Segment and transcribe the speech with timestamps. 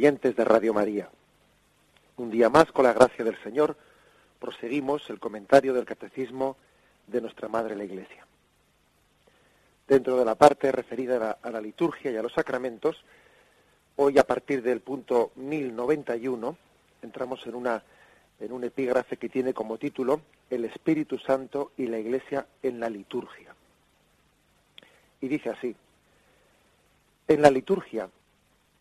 [0.00, 1.10] Oyentes de Radio María.
[2.16, 3.76] Un día más, con la gracia del Señor,
[4.38, 6.56] proseguimos el comentario del Catecismo
[7.06, 8.26] de nuestra Madre la Iglesia.
[9.86, 12.96] Dentro de la parte referida a la, liturgia y a los sacramentos,
[13.96, 16.56] hoy a partir del punto 1091
[17.02, 17.82] entramos en, una,
[18.40, 22.88] en un epígrafe que tiene como título El Espíritu Santo y la Iglesia en la
[22.88, 23.54] liturgia.
[25.20, 25.76] Y dice así,
[27.28, 28.08] en la liturgia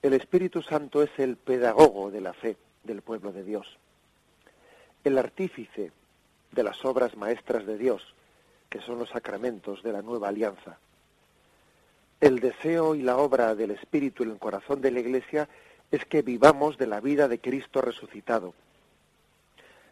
[0.02, 3.78] el Espíritu Santo es el pedagogo de la fe del pueblo de Dios,
[5.04, 5.92] el artífice
[6.52, 8.16] de las obras maestras de Dios,
[8.70, 10.78] que son los sacramentos de la nueva alianza.
[12.22, 15.50] El deseo y la obra del Espíritu en el corazón de la Iglesia
[15.92, 18.54] es que vivamos de la vida de Cristo resucitado.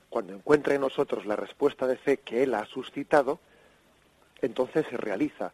[0.10, 3.40] Cuando encuentra en nosotros la respuesta de fe que Él ha suscitado,
[4.42, 5.52] entonces se realiza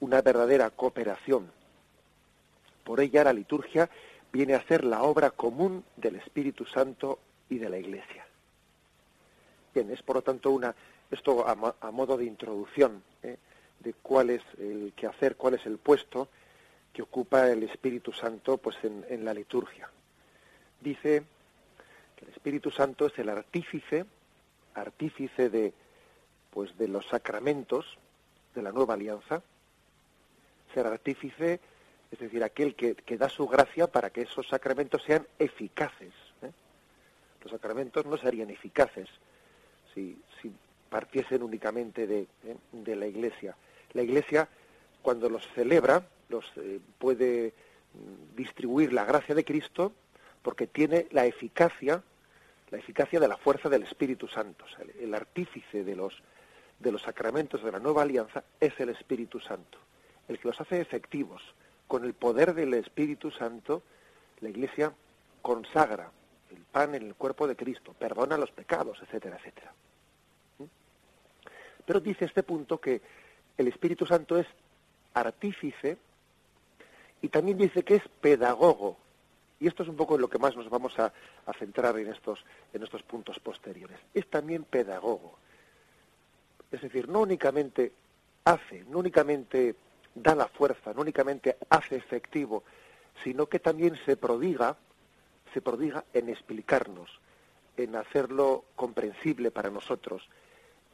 [0.00, 1.50] una verdadera cooperación
[2.84, 3.88] por ella la liturgia
[4.32, 8.26] viene a ser la obra común del Espíritu Santo y de la Iglesia.
[9.74, 10.74] Bien, es por lo tanto una,
[11.10, 13.36] esto a, modo de introducción ¿eh?
[13.80, 16.28] de cuál es el quehacer, cuál es el puesto
[16.92, 19.90] que ocupa el Espíritu Santo pues en, la liturgia.
[20.80, 21.24] Dice
[22.16, 24.04] que el Espíritu Santo es el artífice,
[24.74, 25.72] artífice de
[26.50, 27.98] pues de los sacramentos
[28.54, 29.42] de la nueva alianza,
[30.72, 31.58] ser artífice
[32.10, 36.12] es decir, aquel que, da su gracia para que esos sacramentos sean eficaces.
[36.42, 36.50] ¿eh?
[37.42, 39.08] Los sacramentos no serían eficaces
[39.94, 40.16] si,
[40.88, 42.56] partiesen únicamente ¿eh?
[42.70, 43.56] de, la Iglesia.
[43.94, 44.48] La Iglesia,
[45.02, 47.52] cuando los celebra, los eh, puede
[47.94, 49.92] mm, distribuir la gracia de Cristo
[50.42, 52.00] porque tiene la eficacia,
[52.70, 54.64] la eficacia de la fuerza del Espíritu Santo.
[54.78, 56.22] el, el artífice de los,
[56.78, 59.78] de los sacramentos de la nueva alianza es el Espíritu Santo,
[60.28, 61.42] el que los hace efectivos
[61.86, 63.82] con el poder del Espíritu Santo,
[64.40, 64.92] la Iglesia
[65.42, 66.10] consagra
[66.50, 69.72] el pan en el cuerpo de Cristo, perdona los pecados, etcétera, etcétera.
[70.58, 70.64] ¿Mm?
[71.84, 73.02] Pero dice este punto que
[73.56, 74.46] el Espíritu Santo es
[75.14, 75.98] artífice
[77.22, 78.96] y también dice que es pedagogo.
[79.60, 81.12] Y esto es un poco en lo que más nos vamos a,
[81.46, 83.98] a centrar en estos, en estos puntos posteriores.
[84.12, 85.38] Es también pedagogo.
[86.70, 87.92] Es decir, no únicamente
[88.44, 89.74] hace, no únicamente
[90.14, 92.62] da la fuerza, no únicamente hace efectivo,
[93.22, 94.76] sino que también se prodiga,
[95.52, 97.20] se prodiga en explicarnos,
[97.76, 100.28] en hacerlo comprensible para nosotros,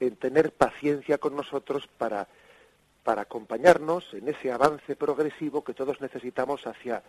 [0.00, 2.28] en tener paciencia con nosotros para,
[3.04, 7.02] para acompañarnos en ese avance progresivo que todos necesitamos hacia,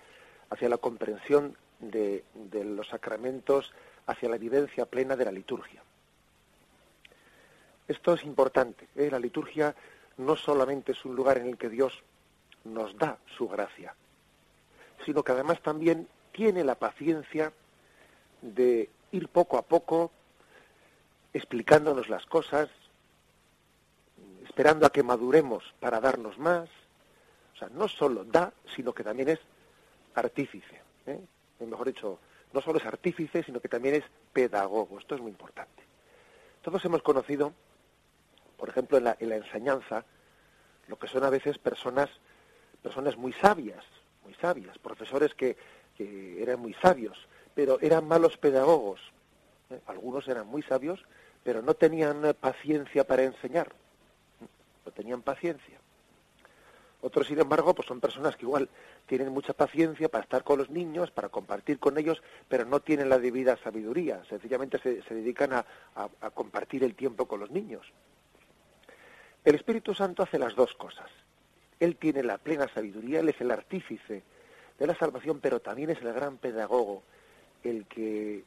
[0.50, 3.74] hacia la comprensión de, de los sacramentos,
[4.08, 5.82] hacia la vivencia plena de la liturgia.
[7.88, 8.88] Esto es importante.
[8.96, 9.10] ¿eh?
[9.12, 9.76] La liturgia
[10.26, 12.04] no solamente es un lugar en el que Dios
[12.64, 13.96] nos da su gracia,
[15.06, 17.52] sino que además también tiene la paciencia
[18.42, 20.12] de ir poco a poco
[21.34, 22.70] explicándonos las cosas,
[24.44, 26.70] esperando a que maduremos para darnos más.
[27.54, 29.40] O sea, no solo da, sino que también es
[30.16, 30.82] artífice.
[31.06, 31.20] ¿eh?
[31.60, 32.20] Mejor dicho,
[32.54, 34.04] no solo es artífice, sino que también es
[34.34, 35.00] pedagogo.
[35.00, 35.84] Esto es muy importante.
[36.62, 37.54] Todos hemos conocido,
[38.62, 40.06] por ejemplo, en la, en la enseñanza,
[40.86, 42.12] lo que son a veces personas,
[42.84, 43.84] personas muy sabias,
[44.24, 45.58] muy sabias, profesores que,
[45.98, 47.18] eran muy sabios,
[47.56, 49.02] pero eran malos pedagogos.
[49.72, 49.80] ¿eh?
[49.88, 51.04] Algunos eran muy sabios,
[51.44, 53.74] pero no tenían paciencia para enseñar.
[54.86, 55.80] No tenían paciencia.
[57.02, 58.70] Otros, sin embargo, pues son personas que igual
[59.08, 63.10] tienen mucha paciencia para estar con los niños, para compartir con ellos, pero no tienen
[63.10, 64.24] la debida sabiduría.
[64.30, 65.66] Sencillamente se, dedican a,
[66.36, 67.92] compartir el tiempo con los niños.
[69.44, 71.10] El Espíritu Santo hace las dos cosas.
[71.80, 74.22] Él tiene la plena sabiduría, Él es el artífice
[74.78, 77.04] de la salvación, pero también es el gran pedagogo,
[77.64, 78.44] el que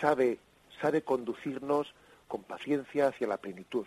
[0.00, 0.38] sabe,
[0.80, 1.92] sabe conducirnos
[2.28, 3.86] con paciencia hacia la plenitud.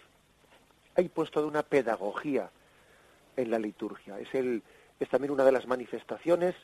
[0.96, 2.50] Hay puesto de una pedagogía
[3.38, 4.20] en la liturgia.
[4.20, 4.62] Es, el,
[5.00, 6.56] es también una de las manifestaciones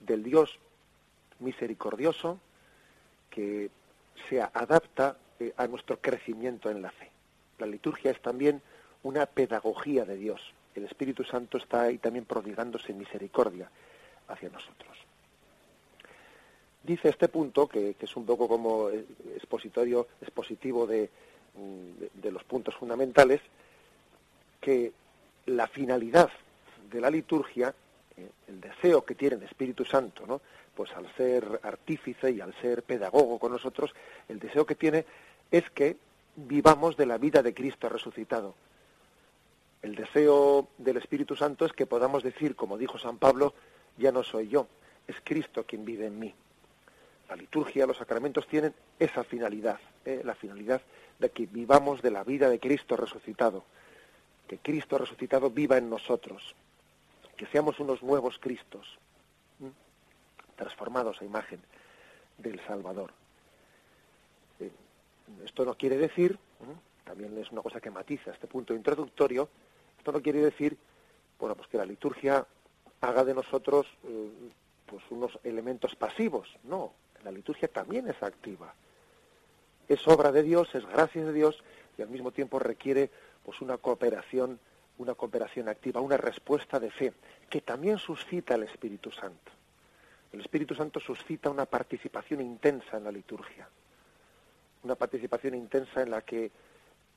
[0.00, 0.58] del Dios
[1.38, 2.40] misericordioso
[3.30, 3.70] que
[4.28, 7.10] se adapta eh, a nuestro crecimiento en la fe.
[7.58, 8.62] La liturgia es también
[9.06, 10.40] una pedagogía de Dios.
[10.74, 13.70] El Espíritu Santo está ahí también prodigándose misericordia
[14.28, 14.96] hacia nosotros.
[16.82, 21.08] Dice este punto, que, es un poco como expositorio, expositivo de,
[21.54, 23.40] mm, de los puntos fundamentales,
[24.60, 24.92] que
[25.46, 26.30] la finalidad
[26.90, 27.74] de la liturgia,
[28.16, 30.40] eh, el deseo que tiene el Espíritu Santo, ¿no?
[30.74, 33.92] pues al ser artífice y al ser pedagogo con nosotros,
[34.28, 35.06] el deseo que tiene
[35.50, 35.96] es que
[36.36, 38.54] vivamos de la vida de Cristo resucitado.
[39.82, 43.54] El deseo del Espíritu Santo es que podamos decir, como dijo San Pablo,
[43.96, 44.66] ya no soy yo,
[45.06, 46.34] es Cristo quien vive en mí.
[47.28, 50.22] La liturgia, los sacramentos tienen esa finalidad, ¿eh?
[50.24, 50.80] la finalidad
[51.18, 53.64] de que vivamos de la vida de Cristo resucitado
[54.46, 56.54] que Cristo resucitado viva en nosotros,
[57.36, 58.98] que seamos unos nuevos Cristos,
[60.56, 61.60] transformados a imagen
[62.38, 63.12] del Salvador.
[64.60, 64.70] Eh,
[65.44, 66.38] esto no quiere decir,
[67.04, 69.48] también es una cosa que matiza este punto introductorio,
[70.06, 70.76] esto no quiere decir,
[71.36, 72.46] bueno, pues que la liturgia
[73.00, 74.30] haga de nosotros eh,
[74.86, 76.92] pues unos elementos pasivos, no,
[77.24, 78.72] la liturgia también es activa.
[79.88, 81.60] Es obra de Dios, es gracia de Dios
[81.98, 83.10] y al mismo tiempo requiere
[83.44, 84.60] pues una cooperación,
[84.98, 87.12] una cooperación activa, una respuesta de fe,
[87.50, 89.50] que también suscita el Espíritu Santo.
[90.32, 93.68] El Espíritu Santo suscita una participación intensa en la liturgia,
[94.84, 96.52] una participación intensa en la que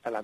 [0.01, 0.23] al,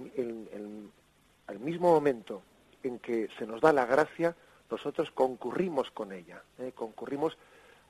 [1.60, 2.42] mismo momento
[2.88, 4.36] en que se nos da la gracia,
[4.70, 6.72] nosotros concurrimos con ella, ¿eh?
[6.74, 7.38] concurrimos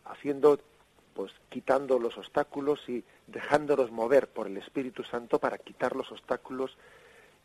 [0.06, 0.60] haciendo,
[1.14, 6.78] pues quitando los obstáculos y dejándonos mover por el Espíritu Santo para quitar los obstáculos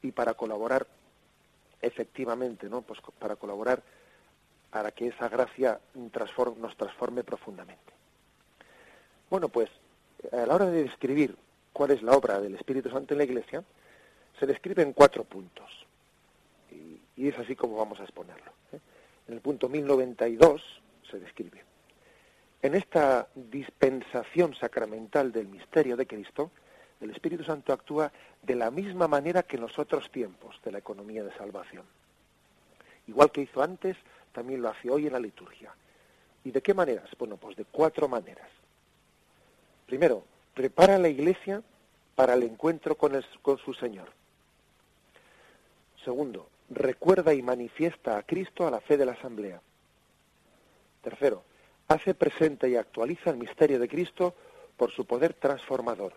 [0.03, 0.87] y para colaborar
[1.81, 2.83] efectivamente, ¿no?
[2.83, 3.83] Pues para colaborar
[4.71, 7.93] para que esa gracia nos transforme profundamente.
[9.29, 9.71] Bueno, pues
[10.33, 11.37] a la hora de describir
[11.73, 13.65] cuál es la obra del Espíritu Santo en la Iglesia,
[14.39, 15.87] se describe en cuatro puntos.
[17.29, 18.53] Es así como vamos a exponerlo.
[18.73, 18.81] ¿eh?
[19.29, 20.63] En el punto 1092
[21.11, 21.63] se describe.
[22.63, 26.51] En esta dispensación sacramental del misterio de Cristo,
[27.01, 28.13] el Espíritu Santo actúa
[28.43, 31.85] de la misma manera que en los otros tiempos de la economía de salvación.
[33.07, 33.97] Igual que hizo antes,
[34.33, 35.73] también lo hace hoy en la liturgia.
[36.45, 37.09] ¿Y de qué maneras?
[37.19, 38.49] Bueno, pues de cuatro maneras.
[39.87, 40.25] Primero,
[40.55, 41.63] prepara la iglesia
[42.15, 43.13] para el encuentro con,
[43.43, 44.13] con su Señor.
[46.05, 49.61] Segundo, recuerda y manifiesta a Cristo a la fe de la asamblea.
[51.03, 51.43] Tercero,
[51.89, 54.35] hace presente y actualiza el misterio de Cristo
[54.77, 56.15] por su poder transformador.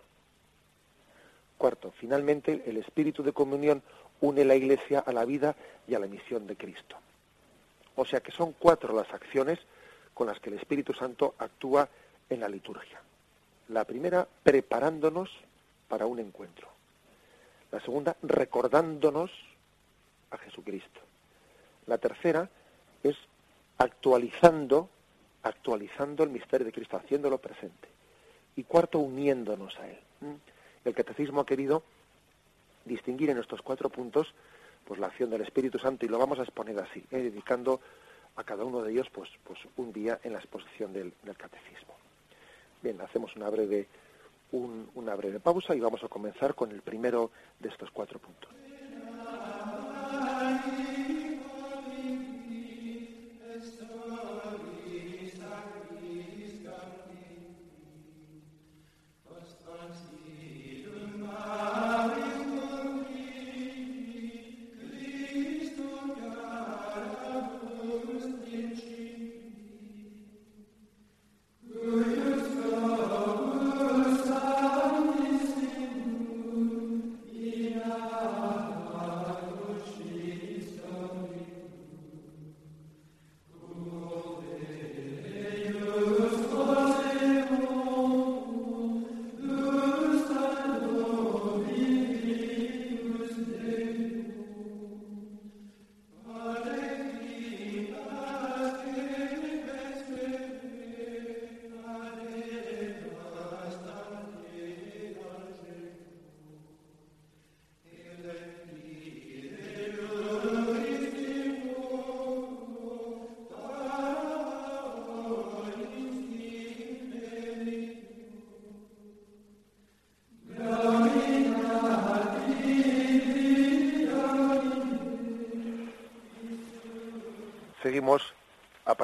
[1.58, 3.82] Cuarto, finalmente, el espíritu de comunión
[4.20, 5.56] une la Iglesia a la vida
[5.86, 6.96] y a la misión de Cristo.
[7.96, 9.58] O sea que son cuatro las acciones
[10.14, 11.88] con las que el Espíritu Santo actúa
[12.28, 13.00] en la liturgia.
[13.68, 15.30] La primera, preparándonos
[15.88, 16.68] para un encuentro.
[17.70, 19.30] La segunda, recordándonos
[20.34, 21.00] a Jesucristo.
[21.86, 22.48] La tercera
[23.02, 23.16] es
[23.78, 24.88] actualizando,
[25.42, 27.88] actualizando el misterio de Cristo, haciéndolo presente.
[28.56, 29.98] Y cuarto, uniéndonos a Él
[30.84, 31.82] el catecismo ha querido
[32.84, 34.34] distinguir en estos cuatro puntos
[34.84, 37.22] pues la acción del Espíritu Santo y lo vamos a exponer así, ¿eh?
[37.22, 37.80] dedicando
[38.36, 41.94] a cada uno de ellos pues, pues un día en la exposición del, catecismo.
[42.82, 43.88] Bien, hacemos breve,
[44.52, 48.50] una breve pausa y vamos a comenzar con el primero de estos cuatro puntos.
[50.66, 50.93] Amen.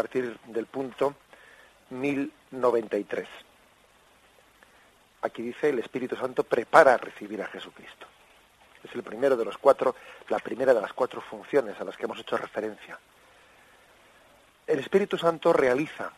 [0.02, 1.14] Partir del punto
[1.90, 2.40] 1093.
[2.50, 3.28] 93.
[5.22, 8.06] Aquí dice el Espíritu Santo prepara a recibir a Jesucristo.
[8.82, 9.94] Es el primero de los cuatro,
[10.28, 12.98] la primera de las cuatro funciones a las que hemos hecho referencia.
[14.66, 16.12] El Espíritu Santo realiza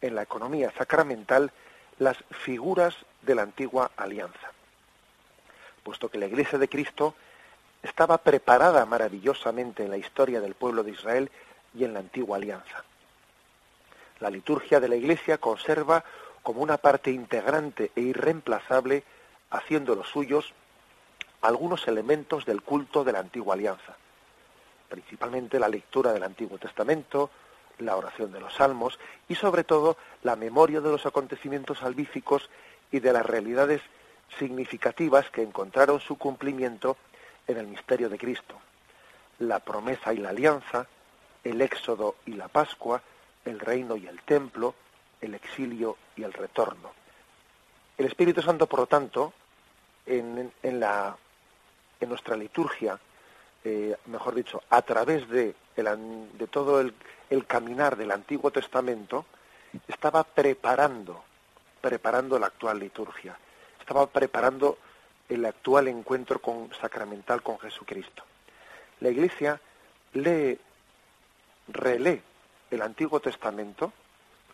[0.00, 1.52] en la economía sacramental
[1.98, 4.52] las figuras de la antigua alianza,
[5.82, 7.14] puesto que la Iglesia de Cristo
[7.82, 11.30] estaba preparada maravillosamente en la historia del pueblo de Israel
[11.74, 12.84] y en la antigua alianza.
[14.20, 16.04] La liturgia de la Iglesia conserva
[16.42, 19.04] como una parte integrante e irreemplazable,
[19.50, 20.52] haciendo los suyos
[21.40, 23.96] algunos elementos del culto de la antigua alianza,
[24.88, 27.30] principalmente la lectura del Antiguo Testamento,
[27.78, 28.98] la oración de los salmos
[29.28, 32.50] y sobre todo la memoria de los acontecimientos salvíficos
[32.90, 33.82] y de las realidades
[34.38, 36.96] significativas que encontraron su cumplimiento
[37.46, 38.56] en el misterio de Cristo.
[39.38, 40.86] La promesa y la alianza,
[41.44, 43.00] el éxodo y la Pascua,
[43.48, 44.74] el reino y el templo,
[45.20, 46.92] el exilio y el retorno.
[47.96, 49.32] El Espíritu Santo, por lo tanto,
[50.06, 51.16] en, la,
[52.00, 52.98] en nuestra liturgia,
[53.64, 56.94] eh, mejor dicho, a través de, de todo el,
[57.30, 59.26] el caminar del Antiguo Testamento,
[59.86, 61.24] estaba preparando,
[61.80, 63.36] preparando la actual liturgia,
[63.80, 64.78] estaba preparando
[65.28, 68.22] el actual encuentro con, sacramental con Jesucristo.
[69.00, 69.60] La Iglesia
[70.14, 70.58] lee,
[71.68, 72.22] relee
[72.70, 73.92] el Antiguo Testamento,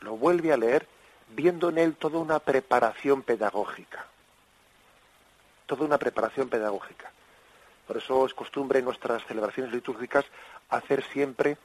[0.00, 0.86] lo vuelve a leer,
[1.30, 4.06] viendo en él toda una preparación pedagógica.
[5.66, 7.10] Toda una preparación pedagógica.
[7.86, 10.24] Por eso es costumbre en nuestras celebraciones litúrgicas
[10.70, 11.56] hacer siempre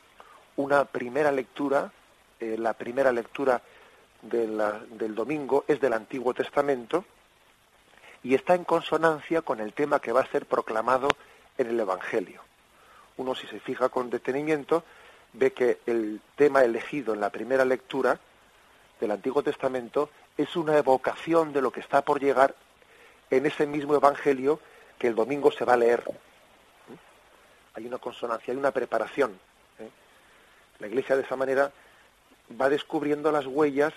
[0.55, 1.91] una primera lectura,
[2.39, 3.61] eh, la primera lectura
[4.21, 7.05] del domingo es del Antiguo Testamento
[8.21, 11.07] y está en consonancia con el tema que va a ser proclamado
[11.57, 12.41] en el Evangelio.
[13.15, 14.83] Uno si se fija con detenimiento
[15.33, 18.19] ve que el tema elegido en la primera lectura
[18.99, 22.55] del Antiguo Testamento es una evocación de lo que está por llegar
[23.29, 24.59] en ese mismo Evangelio
[24.97, 26.03] que el domingo se va a leer.
[27.73, 29.39] Hay una consonancia, hay una preparación.
[29.79, 29.89] ¿eh?
[30.79, 31.71] La Iglesia de esa manera
[32.59, 33.93] va descubriendo las huellas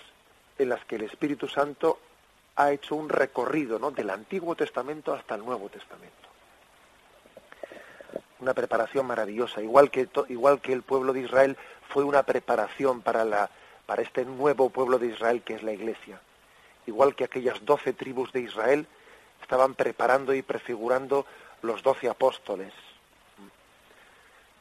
[0.57, 1.99] en las que el Espíritu Santo
[2.55, 3.91] ha hecho un recorrido ¿no?
[3.91, 6.32] del Antiguo Testamento hasta el Nuevo Testamento.
[8.43, 11.55] Una preparación maravillosa, igual que, igual que el pueblo de Israel
[11.87, 13.49] fue una preparación para, la,
[13.85, 16.19] para este nuevo pueblo de Israel que es la Iglesia.
[16.85, 18.85] Igual que aquellas doce tribus de Israel
[19.41, 21.25] estaban preparando y prefigurando
[21.61, 22.73] los doce apóstoles.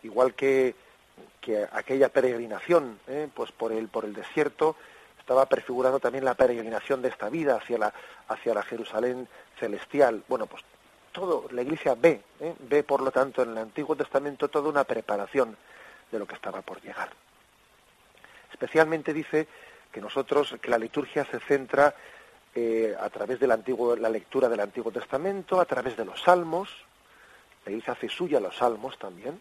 [0.04, 0.76] Igual que
[1.40, 3.28] que aquella peregrinación ¿eh?
[3.34, 4.76] pues por el por el desierto
[5.18, 7.92] estaba prefigurando también la peregrinación de esta vida hacia la
[8.28, 10.62] hacia la Jerusalén celestial bueno pues
[11.12, 12.54] todo la iglesia ve ¿eh?
[12.58, 15.56] ve por lo tanto en el Antiguo Testamento toda una preparación
[16.10, 17.10] de lo que estaba por llegar
[18.50, 19.46] especialmente dice
[19.92, 21.94] que nosotros que la liturgia se centra
[22.54, 26.68] eh, a través antiguo la lectura del Antiguo Testamento a través de los salmos
[27.64, 29.40] la iglesia hace suya los salmos también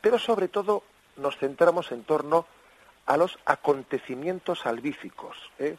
[0.00, 0.82] pero sobre todo
[1.16, 2.46] nos centramos en torno
[3.06, 5.76] a los acontecimientos salvíficos ¿eh?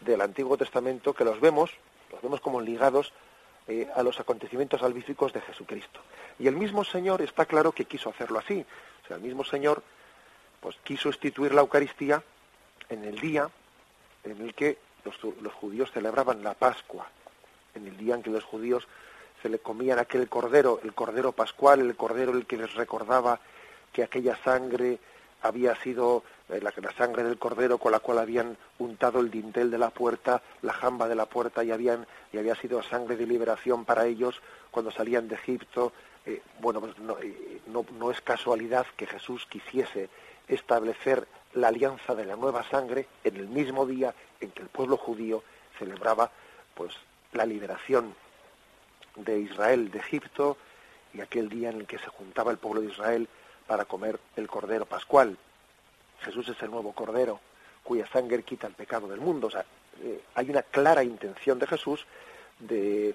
[0.00, 1.70] del Antiguo Testamento que los vemos,
[2.12, 3.12] los vemos como ligados
[3.68, 6.00] eh, a los acontecimientos salvíficos de Jesucristo.
[6.38, 8.64] Y el mismo Señor está claro que quiso hacerlo así.
[9.04, 9.82] O sea, el mismo Señor
[10.60, 12.22] pues quiso instituir la Eucaristía
[12.88, 13.48] en el día
[14.24, 17.06] en el que los, los judíos celebraban la Pascua,
[17.74, 18.86] en el día en que los judíos
[19.42, 23.40] se le comían aquel cordero, el cordero pascual, el cordero el que les recordaba
[23.92, 24.98] que aquella sangre
[25.44, 29.76] había sido eh, la, sangre del cordero con la cual habían untado el dintel de
[29.76, 33.84] la puerta, la jamba de la puerta y habían y había sido sangre de liberación
[33.84, 35.92] para ellos cuando salían de Egipto.
[36.24, 40.08] Eh, bueno, pues eh, no, no, es casualidad que Jesús quisiese
[40.48, 44.96] establecer la alianza de la nueva sangre en el mismo día en que el pueblo
[44.96, 45.42] judío
[45.78, 46.30] celebraba
[46.74, 46.94] pues
[47.32, 48.14] la liberación
[49.16, 50.56] de Israel de Egipto
[51.12, 53.28] y aquel día en el que se juntaba el pueblo de Israel
[53.66, 55.36] para comer el cordero pascual.
[56.20, 57.40] Jesús es el nuevo cordero
[57.82, 59.48] cuya sangre quita el pecado del mundo.
[59.48, 59.64] O sea,
[60.02, 62.06] eh, hay una clara intención de Jesús
[62.58, 63.14] de,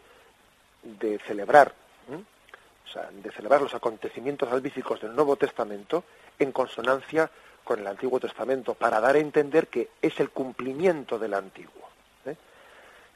[0.84, 1.74] de celebrar,
[2.10, 6.04] o sea, de celebrar los acontecimientos salvíficos del Nuevo Testamento
[6.38, 7.30] en consonancia
[7.64, 11.90] con el Antiguo Testamento, para dar a entender que es el cumplimiento del Antiguo.
[12.26, 12.36] ¿eh?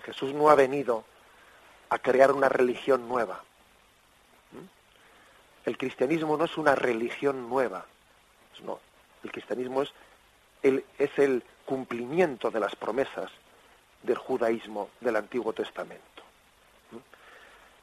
[0.03, 1.03] Jesús no ha venido
[1.89, 3.43] a crear una religión nueva,
[5.65, 7.85] el cristianismo no es una religión nueva,
[8.63, 8.79] no,
[9.23, 9.93] el cristianismo es
[10.61, 13.31] el, es el cumplimiento de las promesas
[14.01, 16.03] del judaísmo del Antiguo Testamento.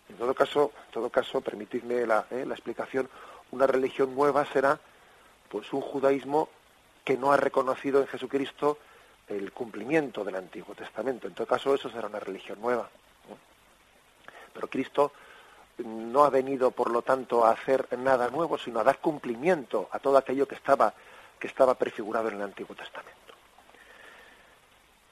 [0.09, 3.09] En todo caso, todo caso, permitidme eh, la explicación,
[3.53, 4.79] una religión nueva será
[5.49, 6.49] pues un judaísmo
[7.05, 8.79] que no ha reconocido en Jesucristo
[9.29, 11.27] el cumplimiento del Antiguo Testamento.
[11.27, 12.89] En todo caso, eso será una religión nueva.
[14.53, 15.13] Pero Cristo
[15.85, 19.99] no ha venido, por lo tanto, a hacer nada nuevo, sino a dar cumplimiento a
[19.99, 20.95] todo aquello que estaba,
[21.39, 23.35] que estaba prefigurado en el Antiguo Testamento.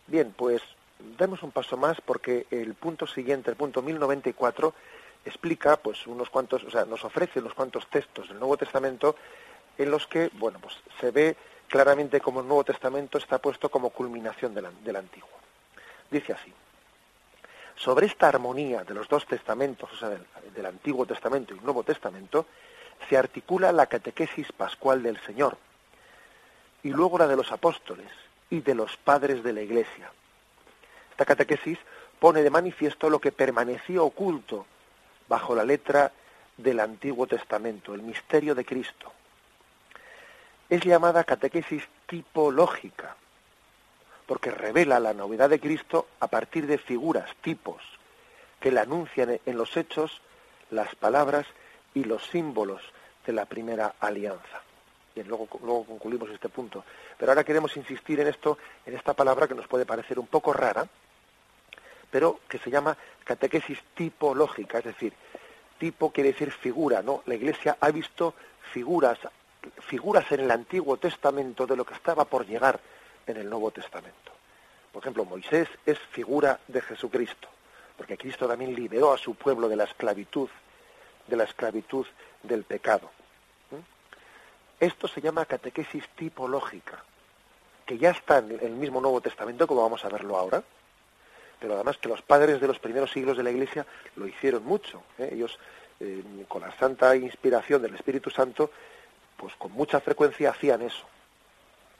[0.07, 0.63] Bien, pues
[1.19, 4.75] demos un paso más porque el punto siguiente, el punto 1094,
[5.25, 9.17] explica pues unos cuantos, o sea, nos ofrece unos cuantos textos del Nuevo Testamento
[9.77, 11.37] en los que, bueno, pues se ve
[11.69, 15.29] claramente como el Nuevo Testamento está puesto como culminación del Antiguo.
[16.11, 16.53] Dice así,
[17.79, 21.85] sobre esta armonía de los dos testamentos, o sea, del, Antiguo Testamento y el Nuevo
[21.85, 22.47] Testamento,
[23.09, 25.57] se articula la catequesis pascual del Señor
[26.83, 28.11] y luego la de los apóstoles
[28.51, 30.11] y de los padres de la Iglesia.
[31.13, 31.79] Esta catequesis
[32.19, 34.67] pone de manifiesto lo que permaneció oculto
[35.29, 36.13] bajo la letra
[36.57, 39.13] del Antiguo Testamento, el misterio de Cristo.
[40.69, 43.17] Es llamada catequesis tipológica,
[44.29, 47.83] porque revela la novedad de Cristo a partir de figuras, tipos,
[48.61, 50.21] que le anuncian en los hechos
[50.71, 51.47] las palabras
[51.95, 52.83] y los símbolos
[53.27, 54.61] de la primera alianza.
[55.15, 56.85] Bien, luego, luego concluimos este punto.
[57.17, 60.53] Pero ahora queremos insistir en esto, en esta palabra que nos puede parecer un poco
[60.53, 60.87] rara,
[62.11, 65.15] pero que se llama catequesis tipológica, es decir,
[65.79, 67.23] tipo quiere decir figura, ¿no?
[67.25, 68.35] La Iglesia ha visto
[68.75, 69.19] figuras,
[69.81, 72.79] figuras en el Antiguo Testamento de lo que estaba por llegar
[73.29, 74.33] en el Nuevo Testamento.
[74.93, 77.49] Por ejemplo, Moisés es figura de Jesucristo,
[77.97, 80.49] porque Cristo también liberó a su pueblo de la esclavitud,
[81.27, 82.07] de la esclavitud
[82.43, 83.11] del pecado.
[84.81, 87.03] Esto se llama catequesis tipológica,
[87.85, 90.63] que ya está en el mismo Nuevo Testamento, como vamos a verlo ahora,
[91.59, 95.03] pero además que los padres de los primeros siglos de la Iglesia lo hicieron mucho.
[95.19, 95.31] ¿eh?
[95.33, 95.59] Ellos,
[95.99, 98.71] eh, con la santa inspiración del Espíritu Santo,
[99.37, 101.05] pues con mucha frecuencia hacían eso.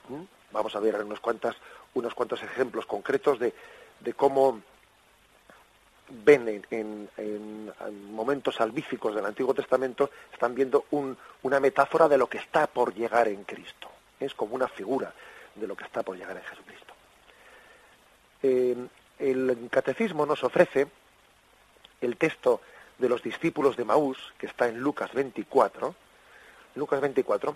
[0.07, 0.38] ¿Mm?
[0.51, 1.55] Vamos a ver unos, cuantas,
[1.93, 3.53] unos cuantos ejemplos concretos de,
[3.99, 4.61] de cómo
[6.09, 7.71] ven en, en,
[8.11, 12.93] momentos salvíficos del Antiguo Testamento, están viendo un, una metáfora de lo que está por
[12.93, 13.89] llegar en Cristo.
[14.19, 15.13] Es como una figura
[15.55, 16.93] de lo que está por llegar en Jesucristo.
[18.41, 18.75] Eh,
[19.19, 20.87] el catecismo nos ofrece
[22.01, 22.61] el texto
[22.97, 25.95] de los discípulos de Maús, que está en Lucas 24,
[26.75, 27.55] Lucas 24,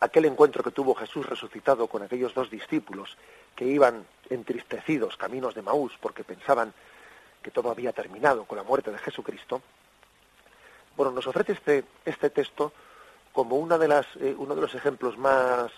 [0.00, 3.16] aquel encuentro que tuvo Jesús resucitado con aquellos dos discípulos
[3.56, 6.72] que iban entristecidos caminos de Maús porque pensaban
[7.42, 9.62] que todo había terminado con la muerte de Jesucristo,
[10.96, 12.72] bueno, nos ofrece este, este texto
[13.32, 15.70] como una de las, eh, uno de los ejemplos más,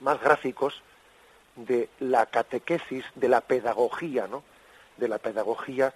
[0.00, 0.82] más gráficos
[1.56, 4.42] de la catequesis, de la pedagogía, ¿no?
[4.96, 5.94] De la pedagogía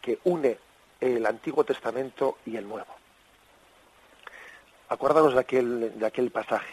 [0.00, 0.58] que une
[1.00, 3.03] el Antiguo Testamento y el Nuevo.
[4.94, 6.72] Acuérdanos de aquel, de aquel pasaje,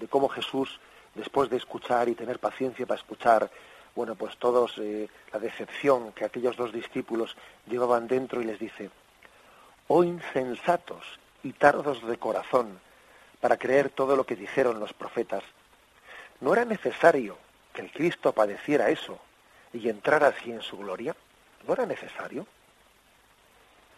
[0.00, 0.80] de cómo Jesús,
[1.14, 3.50] después de escuchar y tener paciencia para escuchar,
[3.94, 8.88] bueno, pues todos eh, la decepción que aquellos dos discípulos llevaban dentro y les dice,
[9.86, 12.80] oh insensatos y tardos de corazón
[13.38, 15.44] para creer todo lo que dijeron los profetas,
[16.40, 17.36] ¿no era necesario
[17.74, 19.18] que el Cristo padeciera eso
[19.74, 21.14] y entrara así en su gloria?
[21.66, 22.46] ¿No era necesario?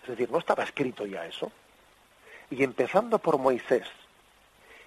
[0.03, 1.53] Es decir, ¿no estaba escrito ya eso?
[2.51, 3.87] Y empezando por Moisés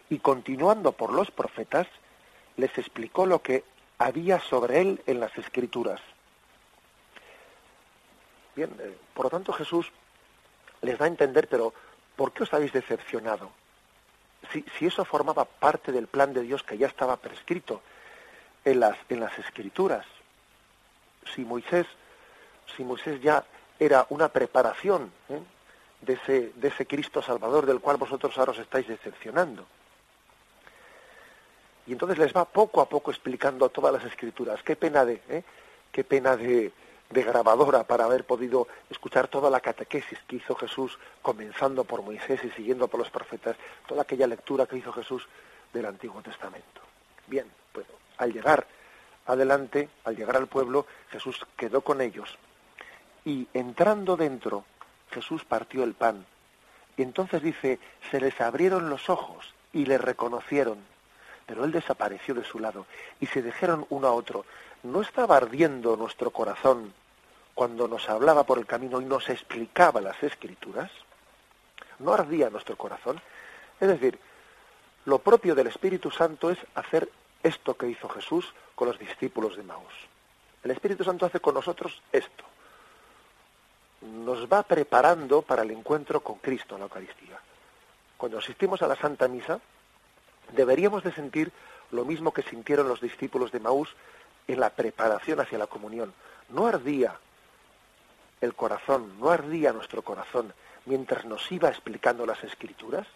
[0.10, 1.88] y continuando por los profetas,
[2.58, 3.63] les explicó lo que
[3.97, 6.02] había sobre él en las escrituras.
[8.56, 9.91] Bien, eh, por lo tanto Jesús
[10.82, 11.73] les da a entender, pero
[12.15, 13.49] ¿por qué os habéis decepcionado?
[14.52, 17.82] Si, si eso formaba parte del plan de Dios que ya estaba prescrito,
[18.65, 20.06] en las, en las escrituras.
[21.34, 21.86] Si Moisés,
[22.76, 23.43] si Moisés ya
[23.80, 25.41] era una preparación ¿eh?
[26.06, 29.66] De, ese, de ese Cristo Salvador del cual vosotros ahora os estáis decepcionando.
[31.86, 34.63] Y entonces les va poco a poco explicando todas las escrituras.
[34.63, 35.44] Qué pena de, ¿eh?
[35.92, 36.72] qué pena de,
[37.10, 42.44] de grabadora para haber podido escuchar toda la catequesis que hizo Jesús, comenzando por Moisés
[42.44, 45.28] y siguiendo por los profetas, toda aquella lectura que hizo Jesús
[45.74, 46.82] del Antiguo Testamento.
[47.28, 47.86] Bien, pues
[48.18, 48.66] al llegar
[49.26, 52.38] adelante, al llegar al pueblo, Jesús quedó con ellos.
[53.26, 54.66] Y entrando dentro,
[55.13, 56.26] Jesús partió el pan.
[56.97, 57.80] Y entonces dice,
[58.12, 60.80] se les abrieron los ojos y le reconocieron.
[61.45, 62.86] Pero él desapareció de su lado
[63.19, 64.45] y se dijeron uno a otro,
[64.84, 66.93] ¿no estaba ardiendo nuestro corazón
[67.54, 70.91] cuando nos hablaba por el camino y nos explicaba las escrituras?
[71.99, 73.21] ¿No ardía nuestro corazón?
[73.80, 74.19] Es decir,
[75.06, 77.10] lo propio del Espíritu Santo es hacer
[77.41, 79.93] esto que hizo Jesús con los discípulos de Maús.
[80.63, 82.45] El Espíritu Santo hace con nosotros esto.
[84.04, 87.39] Nos va preparando para el encuentro con Cristo en la Eucaristía.
[88.18, 89.60] Cuando asistimos a la Santa Misa,
[90.52, 91.52] deberíamos de sentir
[91.92, 93.96] lo mismo que sintieron los discípulos de Maús
[94.48, 96.13] en la preparación hacia la comunión.
[96.50, 97.18] No ardía
[98.42, 100.54] el corazón, no ardía nuestro corazón
[100.86, 103.08] mientras nos iba explicando las escrituras.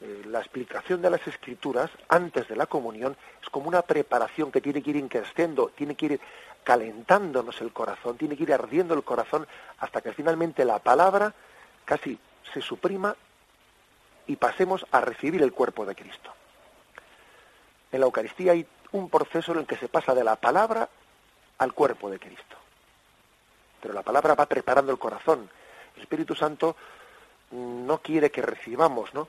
[0.00, 4.60] Eh, la explicación de las escrituras antes de la comunión es como una preparación que
[4.60, 6.20] tiene que ir increciendo, tiene que ir
[6.64, 9.46] calentándonos el corazón, tiene que ir ardiendo el corazón
[9.78, 11.34] hasta que finalmente la palabra
[11.84, 12.18] casi
[12.52, 13.16] se suprima
[14.26, 16.32] y pasemos a recibir el cuerpo de Cristo.
[17.90, 20.88] En la Eucaristía hay un proceso en el que se pasa de la palabra
[21.58, 22.56] al cuerpo de Cristo.
[23.80, 25.50] Pero la palabra va preparando el corazón.
[25.96, 26.76] El Espíritu Santo
[27.50, 29.28] no quiere que recibamos ¿no?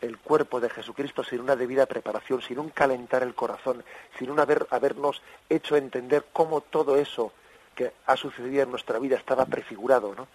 [0.00, 3.84] El cuerpo de Jesucristo sin una debida preparación, sin un calentar el corazón,
[4.18, 7.32] sin un haber, habernos hecho entender cómo todo eso
[7.74, 10.28] que ha sucedido en nuestra vida estaba prefigurado ¿no?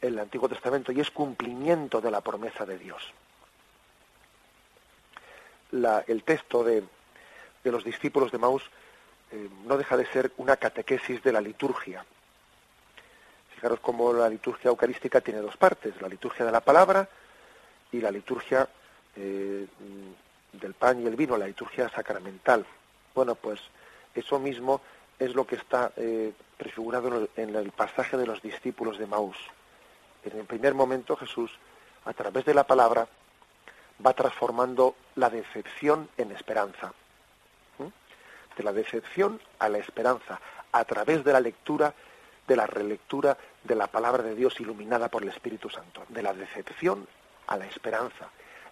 [0.00, 3.12] en el Antiguo Testamento y es cumplimiento de la promesa de Dios.
[6.06, 6.84] el texto de,
[7.64, 8.62] de los discípulos de Maús
[9.32, 12.04] eh, no deja de ser una catequesis de la liturgia.
[13.54, 17.08] Fijaros cómo la liturgia eucarística tiene dos partes, la liturgia de la palabra
[17.90, 18.68] y la liturgia
[19.16, 19.66] eh,
[20.52, 22.64] del pan y el vino, la liturgia sacramental.
[23.14, 23.60] Bueno, pues
[24.14, 24.80] eso mismo
[25.18, 29.36] es lo que está eh, prefigurado en el pasaje de los discípulos de Maús.
[30.24, 31.50] En el primer momento Jesús,
[32.04, 33.06] a través de la palabra,
[34.04, 36.92] va transformando la decepción en esperanza
[38.56, 40.40] de la decepción a la esperanza,
[40.72, 41.94] a través de la lectura,
[42.46, 46.32] de la relectura de la palabra de Dios iluminada por el Espíritu Santo, de la
[46.32, 47.06] decepción
[47.46, 48.28] a la esperanza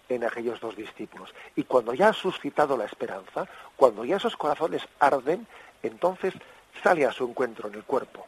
[0.09, 1.33] en aquellos dos discípulos.
[1.55, 5.47] Y cuando ya ha suscitado la esperanza, cuando ya esos corazones arden,
[5.81, 6.33] entonces
[6.81, 8.25] sale a su encuentro en el cuerpo,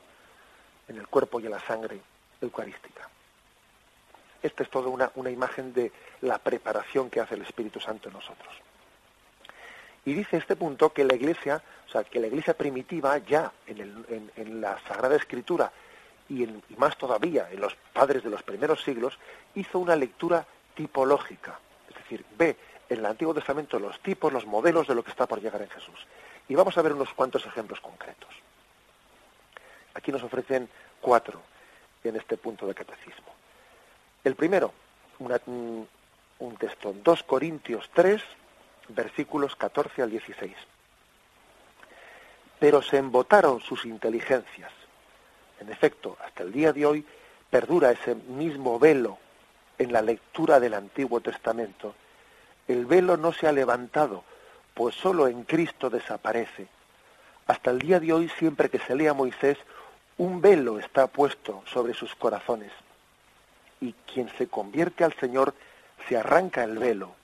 [0.87, 1.99] en el cuerpo y en la sangre
[2.41, 3.09] eucarística.
[4.41, 8.13] Esta es toda una, una imagen de la preparación que hace el Espíritu Santo en
[8.13, 8.53] nosotros.
[10.05, 14.61] Y dice este punto que la iglesia, o sea, que la iglesia primitiva ya en,
[14.61, 15.71] la Sagrada Escritura
[16.29, 19.17] y, más todavía en los padres de los primeros siglos,
[19.55, 21.59] hizo una lectura tipológica.
[21.89, 22.55] Es decir, ve
[22.89, 25.69] en el Antiguo Testamento los tipos, los modelos de lo que está por llegar en
[25.69, 26.05] Jesús.
[26.47, 28.29] Y vamos a ver unos cuantos ejemplos concretos.
[29.95, 30.69] Aquí nos ofrecen
[31.01, 31.41] cuatro
[32.03, 33.33] en este punto de catecismo.
[34.23, 34.73] El primero,
[35.19, 35.87] un,
[36.39, 38.21] un texto, 2 Corintios 3,
[38.89, 40.53] versículos 14 al 16.
[42.59, 44.71] Pero se embotaron sus inteligencias.
[45.59, 47.05] En efecto, hasta el día de hoy
[47.49, 49.17] perdura ese mismo velo
[49.77, 51.95] en la lectura del Antiguo Testamento.
[52.67, 54.23] El velo no se ha levantado,
[54.73, 56.67] pues sólo en Cristo desaparece.
[57.47, 59.57] Hasta el día de hoy, siempre que se lea Moisés,
[60.17, 62.71] un velo está puesto sobre sus corazones.
[63.81, 65.53] Y quien se convierte al Señor
[66.07, 67.15] se arranca el velo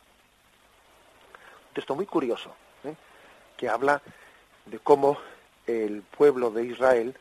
[1.73, 2.95] texto muy curioso, ¿eh?
[3.57, 4.01] que habla
[4.65, 5.17] de cómo
[5.67, 7.15] el pueblo de Israel,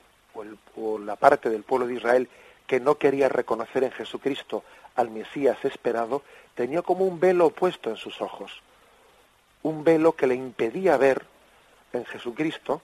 [0.77, 2.29] o, la parte del pueblo de Israel
[2.66, 4.62] que no quería reconocer en Jesucristo
[5.00, 6.22] al Mesías esperado,
[6.54, 8.62] tenía como un velo puesto en sus ojos,
[9.62, 11.24] un velo que le impedía ver
[11.92, 12.82] en Jesucristo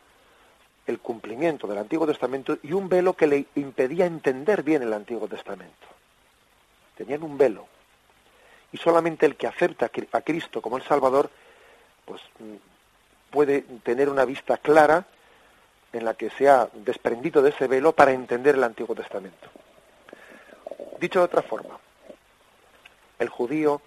[0.86, 5.26] el cumplimiento del Antiguo Testamento y un velo que le impedía entender bien el Antiguo
[5.28, 5.86] Testamento.
[6.96, 7.66] Tenían un velo.
[8.72, 11.30] Y solamente el que acepta a Cristo como el Salvador
[12.04, 12.22] pues
[13.30, 15.06] puede tener una vista clara
[15.92, 19.48] en la que se ha desprendido de ese velo para entender el Antiguo Testamento.
[21.00, 21.78] Dicho de otra forma,
[23.18, 23.80] el judío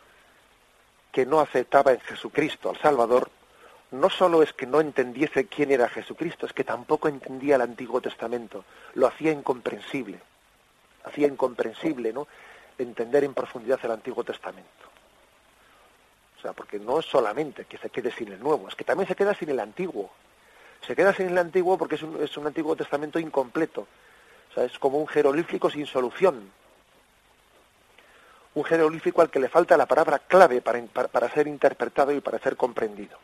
[1.11, 3.29] que no aceptaba en Jesucristo al Salvador,
[3.91, 8.01] no solo es que no entendiese quién era Jesucristo, es que tampoco entendía el Antiguo
[8.01, 8.63] Testamento,
[8.93, 10.19] lo hacía incomprensible,
[11.03, 12.27] hacía incomprensible, ¿no?
[12.77, 14.69] entender en profundidad el Antiguo Testamento.
[16.37, 19.07] O sea, porque no es solamente que se quede sin el nuevo, es que también
[19.07, 20.09] se queda sin el antiguo.
[20.87, 23.81] Se queda sin el antiguo porque es un, es un antiguo testamento incompleto.
[24.49, 26.49] O sea, es como un jeroglífico sin solución.
[28.55, 32.39] Un jeroglífico al que le falta la palabra clave para, para, ser interpretado y para
[32.39, 33.17] ser comprendido.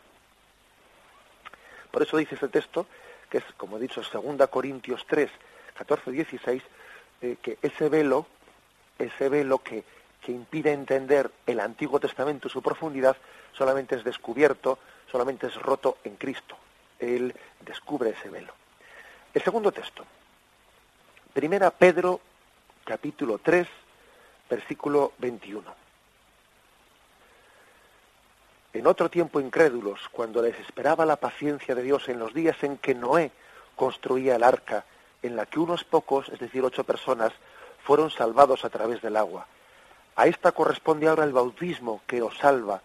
[1.92, 2.86] Por eso dice ese texto,
[3.30, 5.30] que es, como he dicho, 2 Corintios 3,
[5.78, 6.64] 14, 16,
[7.42, 8.28] que ese velo,
[9.00, 9.84] ese velo que,
[10.22, 13.18] que impide entender el Antiguo Testamento, su profundidad,
[13.54, 14.80] solamente es descubierto,
[15.12, 16.58] solamente es roto en Cristo.
[17.00, 18.54] Él descubre ese velo.
[19.34, 20.06] El segundo texto.
[21.34, 22.22] Primera Pedro,
[22.86, 23.68] capítulo 3,
[24.50, 25.64] versículo 21.
[28.74, 32.78] En otro tiempo incrédulos, cuando les esperaba la paciencia de Dios en los días en
[32.78, 33.32] que Noé
[33.76, 34.84] construía el arca,
[35.22, 37.32] en la que unos pocos, es decir, ocho personas,
[37.84, 39.48] fueron salvados a través del agua.
[40.16, 42.82] A esta corresponde ahora el bautismo que os salva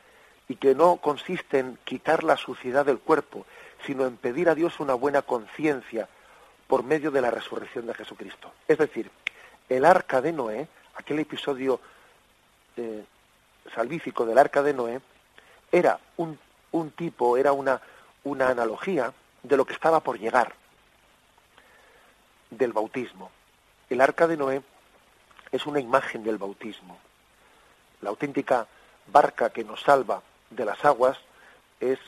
[0.49, 3.47] y que no consiste en quitar la suciedad del cuerpo,
[3.87, 6.09] sino en pedir a Dios una buena conciencia
[6.67, 8.53] por medio de la resurrección de Jesucristo.
[8.69, 9.11] Es decir,
[9.69, 10.69] el arca de Noé,
[11.01, 11.81] aquel episodio
[12.77, 13.05] eh,
[13.75, 15.01] salvífico del arca de Noé,
[15.73, 16.39] era un,
[16.73, 17.81] un tipo, era una,
[18.25, 20.55] una analogía de lo que estaba por llegar,
[22.51, 23.31] del bautismo.
[23.89, 24.63] El arca de Noé
[25.51, 26.99] es una imagen del bautismo.
[28.01, 28.67] La auténtica
[29.07, 31.19] barca que nos salva de las aguas
[31.81, 31.99] es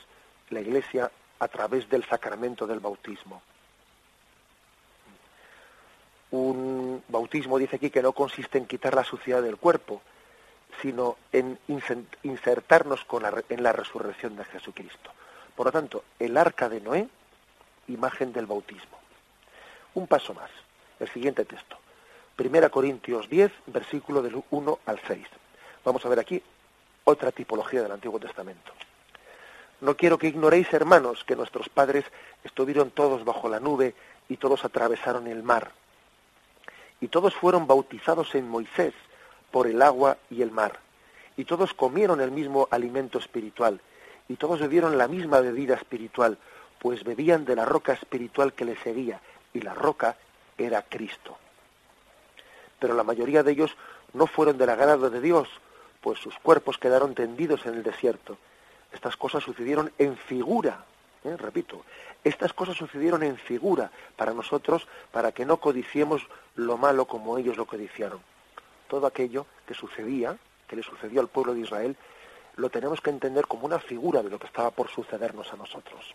[0.49, 3.41] la Iglesia a través del sacramento del bautismo.
[6.33, 10.01] Un bautismo dice aquí que no consiste en quitar la suciedad del cuerpo,
[10.81, 11.59] sino en
[12.23, 13.05] insertarnos
[13.49, 15.11] en la resurrección de Jesucristo.
[15.55, 17.07] Por lo tanto, el arca de Noé,
[17.87, 18.97] imagen del bautismo.
[19.93, 20.49] Un paso más,
[20.99, 21.77] el siguiente texto.
[22.35, 25.27] Primera Corintios 10, versículo del 1 al 6.
[25.85, 26.41] Vamos a ver aquí
[27.03, 28.71] otra tipología del Antiguo Testamento.
[29.81, 32.05] No quiero que ignoréis, hermanos, que nuestros padres
[32.43, 33.93] estuvieron todos bajo la nube
[34.29, 35.71] y todos atravesaron el mar.
[37.03, 38.93] Y todos fueron bautizados en Moisés
[39.51, 40.79] por el agua y el mar.
[41.35, 43.81] Y todos comieron el mismo alimento espiritual.
[44.29, 46.37] Y todos bebieron la misma bebida espiritual,
[46.79, 49.19] pues bebían de la roca espiritual que les seguía.
[49.53, 50.15] Y la roca
[50.57, 51.37] era Cristo.
[52.79, 53.75] Pero la mayoría de ellos
[54.13, 55.49] no fueron del agrado de Dios,
[55.99, 58.37] pues sus cuerpos quedaron tendidos en el desierto
[58.93, 60.85] estas cosas sucedieron en figura,
[61.23, 61.83] repito,
[62.23, 67.57] estas cosas sucedieron en figura para nosotros, para que no codiciemos lo malo como ellos
[67.57, 68.19] lo codiciaron.
[68.87, 71.95] Todo aquello que sucedía, que le sucedió al pueblo de Israel,
[72.55, 76.13] lo tenemos que entender como una figura de lo que estaba por sucedernos a nosotros.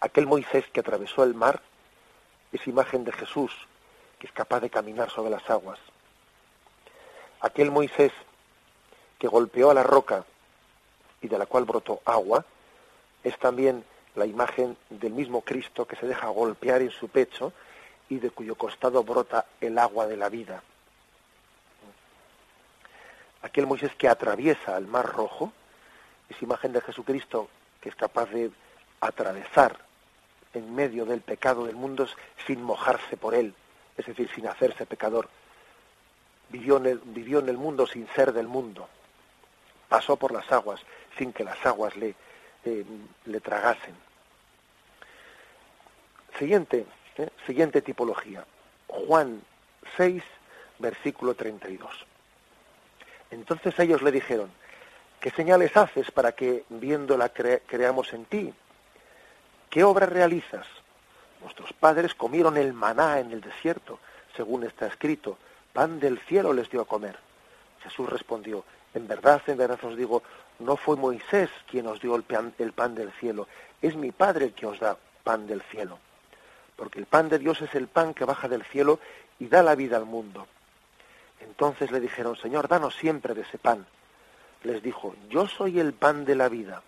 [0.00, 1.60] Aquel Moisés que atravesó el mar
[2.52, 3.52] es imagen de Jesús,
[4.18, 5.78] que es capaz de caminar sobre las aguas.
[7.40, 8.12] Aquel Moisés
[9.18, 10.24] que golpeó a la roca
[11.20, 12.44] y de la cual brotó agua,
[13.26, 13.84] es también
[14.14, 17.52] la imagen del mismo Cristo que se deja golpear en su pecho
[18.08, 20.62] y de cuyo costado brota el agua de la vida.
[23.42, 25.52] Aquel Moisés que atraviesa el mar rojo
[26.28, 27.48] es imagen de Jesucristo
[27.80, 28.52] que es capaz de
[29.00, 29.76] atravesar
[30.54, 32.06] en medio del pecado del mundo
[32.46, 33.54] sin mojarse por él,
[33.96, 35.28] es decir, sin hacerse pecador.
[36.50, 38.88] Vivió en el, vivió en el mundo sin ser del mundo.
[39.88, 40.80] Pasó por las aguas
[41.18, 42.14] sin que las aguas le,
[43.24, 43.94] le tragasen.
[46.38, 48.44] Siguiente, eh, siguiente tipología.
[48.86, 49.42] Juan
[49.96, 50.22] 6,
[50.78, 52.06] versículo 32.
[53.30, 54.50] Entonces ellos le dijeron,
[55.20, 58.52] ¿qué señales haces para que viéndola creamos en ti?
[59.70, 60.66] ¿Qué obras realizas?
[61.40, 63.98] Nuestros padres comieron el maná en el desierto,
[64.36, 65.38] según está escrito,
[65.72, 67.18] pan del cielo les dio a comer.
[67.82, 70.22] Jesús respondió, en verdad, en verdad os digo,
[70.58, 73.46] no fue Moisés quien os dio el pan, el pan del cielo,
[73.82, 75.98] es mi Padre el que os da pan del cielo.
[76.76, 79.00] Porque el pan de Dios es el pan que baja del cielo
[79.38, 80.46] y da la vida al mundo.
[81.40, 83.86] Entonces le dijeron, Señor, danos siempre de ese pan.
[84.62, 86.82] Les dijo, yo soy el pan de la vida.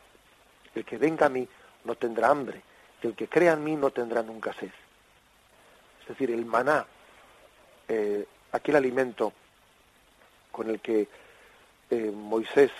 [0.75, 1.47] El que venga a mí
[1.85, 2.63] no tendrá hambre,
[3.03, 4.71] el que crea en mí no tendrá nunca sed.
[6.03, 6.87] Es decir, el maná,
[7.87, 9.33] eh, aquel alimento
[10.51, 11.09] con el que
[11.91, 12.71] eh, Moisés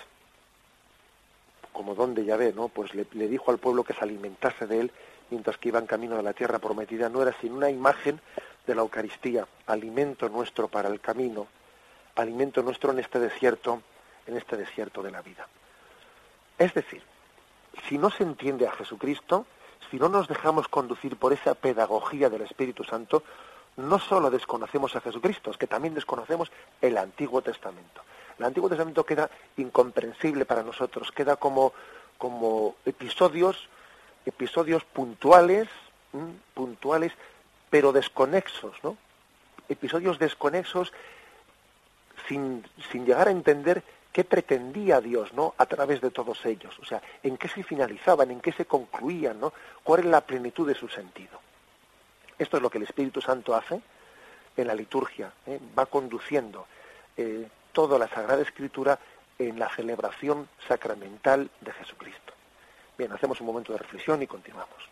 [1.73, 2.67] como don de Yahvé, ¿no?
[2.67, 4.91] Pues le, dijo al pueblo que se alimentase de él
[5.29, 7.09] mientras que iban camino de la tierra prometida.
[7.09, 8.19] No era sino una imagen
[8.65, 11.47] de la Eucaristía, alimento nuestro para el camino,
[12.15, 13.81] alimento nuestro en este desierto,
[14.25, 15.47] en este desierto de la vida.
[16.57, 17.01] Es decir,
[17.87, 19.45] si no se entiende a Jesucristo,
[19.89, 23.23] si no nos dejamos conducir por esa pedagogía del Espíritu Santo,
[23.77, 26.51] no solo desconocemos a Jesucristo, es que también desconocemos
[26.81, 28.01] el Antiguo Testamento.
[28.39, 31.73] El Antiguo Testamento queda incomprensible para nosotros, queda como,
[32.17, 33.67] como episodios,
[34.25, 35.67] episodios puntuales,
[36.53, 37.11] puntuales,
[37.69, 38.97] pero desconexos, ¿no?
[39.67, 40.93] Episodios desconexos
[42.27, 45.53] sin, sin llegar a entender qué pretendía Dios, ¿no?
[45.57, 49.39] A través de todos ellos, o sea, en qué se finalizaban, en qué se concluían,
[49.39, 49.51] ¿no?
[49.83, 51.39] ¿Cuál es la plenitud de su sentido?
[52.37, 53.81] Esto es lo que el Espíritu Santo hace
[54.55, 55.59] en la liturgia, ¿eh?
[55.77, 56.65] va conduciendo
[57.17, 58.99] eh, toda la Sagrada Escritura
[59.37, 62.33] en la celebración sacramental de Jesucristo.
[62.97, 64.89] Bien, hacemos un momento de reflexión y continuamos.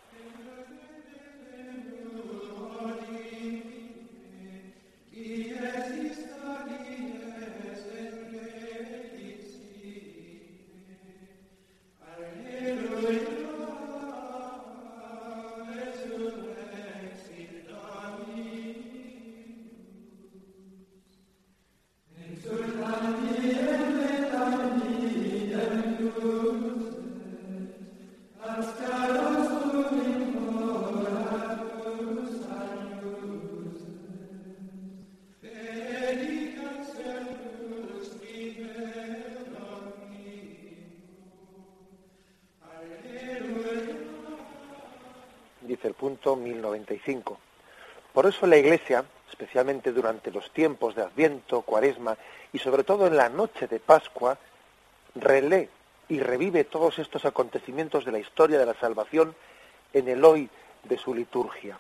[46.88, 47.38] 1095.
[48.14, 52.18] Por eso la Iglesia, especialmente durante los tiempos de Adviento, Cuaresma
[52.54, 54.38] y sobre todo en la noche de Pascua,
[55.16, 55.70] relee
[56.10, 59.36] y revive todos estos acontecimientos de la historia de la salvación
[59.94, 60.50] en el hoy
[60.84, 61.78] de su liturgia.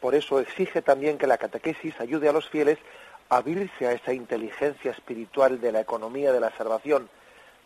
[0.00, 2.78] por eso exige también que la catequesis ayude a los fieles
[3.28, 7.08] a abrirse a esa inteligencia espiritual de la economía de la salvación,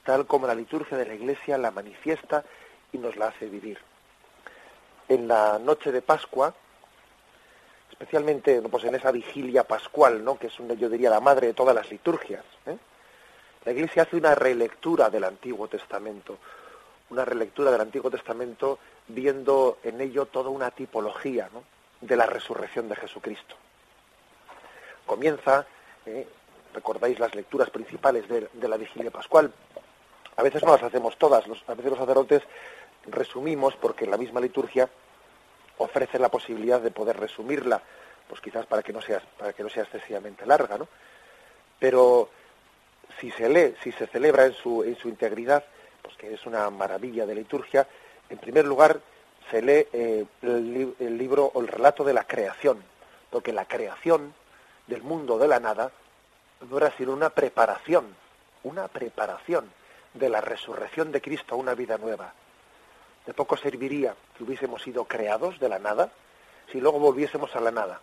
[0.05, 2.45] tal como la liturgia de la Iglesia la manifiesta
[2.93, 3.79] y nos la hace vivir.
[5.09, 6.55] En la noche de Pascua,
[7.91, 10.39] especialmente pues en esa vigilia pascual, ¿no?
[10.39, 12.77] que es una, yo diría la madre de todas las liturgias, ¿eh?
[13.65, 16.39] la Iglesia hace una relectura del Antiguo Testamento,
[17.11, 21.49] una relectura del Antiguo Testamento viendo en ello toda una tipología
[22.01, 23.57] de la resurrección de Jesucristo.
[25.07, 25.67] Comienza,
[26.05, 26.27] ¿eh?
[26.75, 29.53] recordáis las lecturas principales de, la vigilia pascual,
[30.37, 32.43] a veces no las hacemos todas, a veces los sacerdotes
[33.09, 34.89] resumimos porque la misma liturgia
[35.79, 37.83] ofrece la posibilidad de poder resumirla,
[38.29, 40.89] pues quizás para que no sea, para que no sea excesivamente larga, ¿no?
[41.79, 42.31] Pero
[43.21, 45.65] si se lee, si se celebra en su, en su integridad,
[46.03, 47.87] pues que es una maravilla de liturgia,
[48.29, 49.01] en primer lugar
[49.51, 52.83] se lee eh, el, libro o el relato de la creación,
[53.31, 54.35] porque la creación
[54.87, 55.93] del mundo de la nada
[56.69, 58.07] no era sino una preparación,
[58.65, 59.71] una preparación
[60.15, 62.33] de la resurrección de Cristo a una vida nueva.
[63.27, 66.11] De poco serviría que hubiésemos sido creados de la nada
[66.71, 68.01] si luego volviésemos a la nada.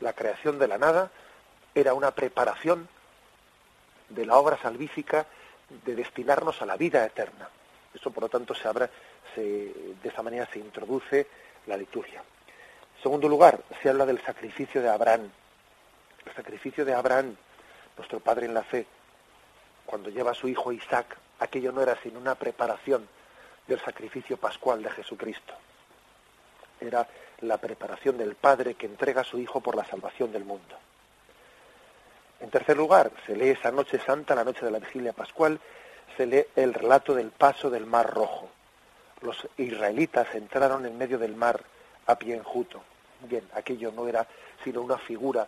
[0.00, 1.10] La creación de la nada
[1.74, 2.88] era una preparación
[4.08, 5.26] de la obra salvífica
[5.84, 7.48] de destinarnos a la vida eterna.
[7.94, 8.90] Eso, por lo tanto, se abra,
[9.36, 11.26] de esa manera se introduce
[11.66, 12.20] la liturgia.
[12.96, 15.30] En segundo lugar, se habla del sacrificio de Abraham.
[16.26, 17.36] El sacrificio de Abraham,
[17.96, 18.86] nuestro padre en la fe,
[19.86, 23.08] cuando lleva a su hijo Isaac, aquello no era sino una preparación
[23.66, 25.54] del sacrificio pascual de Jesucristo.
[26.80, 27.06] Era
[27.40, 30.76] la preparación del Padre que entrega a su Hijo por la salvación del mundo.
[32.40, 35.60] En tercer lugar, se lee esa noche santa, la noche de la vigilia pascual,
[36.16, 38.50] se lee el relato del paso del Mar Rojo.
[39.20, 41.62] Los israelitas entraron en medio del mar
[42.06, 42.82] a pie enjuto.
[43.20, 44.26] Bien, aquello no era
[44.64, 45.46] sino una figura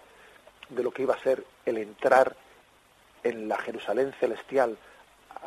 [0.68, 2.37] de lo que iba a ser el entrar
[3.24, 4.79] en la Jerusalén celestial,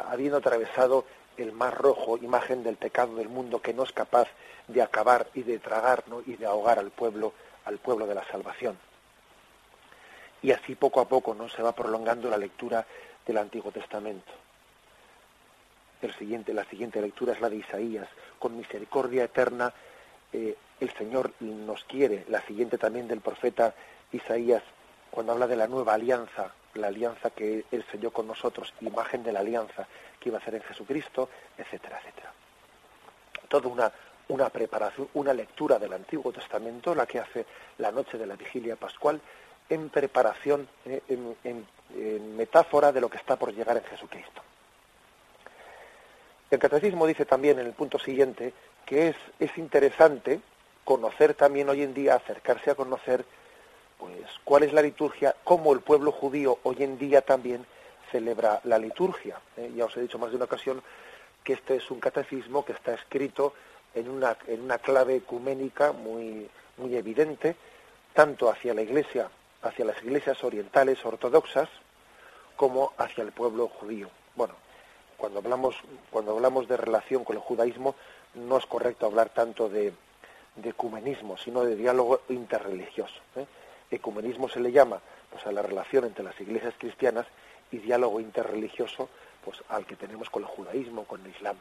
[0.10, 1.06] habiendo atravesado
[1.38, 4.28] el mar rojo, imagen del pecado del mundo que no es capaz
[4.68, 7.34] de acabar y de tragar y de ahogar al pueblo,
[7.66, 8.78] al pueblo de la salvación.
[10.42, 12.86] Y así poco a poco no se va prolongando la lectura
[13.26, 14.32] del Antiguo Testamento.
[16.02, 18.08] El siguiente, la siguiente lectura es la de Isaías.
[18.38, 19.74] Con misericordia eterna
[20.32, 22.26] eh, el Señor nos quiere.
[22.30, 23.74] La siguiente también del profeta
[24.12, 24.64] Isaías,
[25.10, 29.32] cuando habla de la nueva alianza, la alianza que Él selló con nosotros, imagen de
[29.32, 29.88] la alianza
[30.20, 32.32] que iba a hacer en Jesucristo, etcétera, etcétera.
[33.48, 33.92] Toda una,
[34.30, 37.46] una preparación, una lectura del Antiguo Testamento, la que hace
[37.78, 39.22] la noche de la vigilia pascual,
[39.70, 41.66] en preparación, eh, en,
[42.36, 44.42] metáfora de lo que está por llegar en Jesucristo.
[46.52, 48.54] El catecismo dice también en el punto siguiente
[48.86, 50.40] que es, es interesante
[50.84, 53.26] conocer también hoy en día, acercarse a conocer
[53.98, 57.66] pues cuál es la liturgia, cómo el pueblo judío hoy en día también
[58.12, 59.40] celebra la liturgia.
[59.58, 59.72] ¿eh?
[59.76, 60.82] Ya os he dicho más de una ocasión
[61.44, 63.54] que este es un catecismo que está escrito
[63.96, 67.56] en una, en una clave ecuménica muy, muy evidente,
[68.14, 69.30] tanto hacia la iglesia,
[69.62, 71.70] hacia las iglesias orientales ortodoxas,
[72.56, 74.10] como hacia el pueblo judío.
[74.36, 74.56] Bueno,
[75.18, 75.76] cuando hablamos,
[76.12, 77.96] cuando hablamos de relación con el judaísmo,
[78.36, 79.94] no es correcto hablar tanto de,
[80.56, 83.22] de ecumenismo, sino de diálogo interreligioso.
[83.36, 83.46] ¿eh?
[83.92, 85.00] Ecumenismo se le llama
[85.32, 87.26] pues, a la relación entre las iglesias cristianas
[87.72, 89.10] y diálogo interreligioso
[89.44, 91.58] pues, al que tenemos con el judaísmo, con el islam.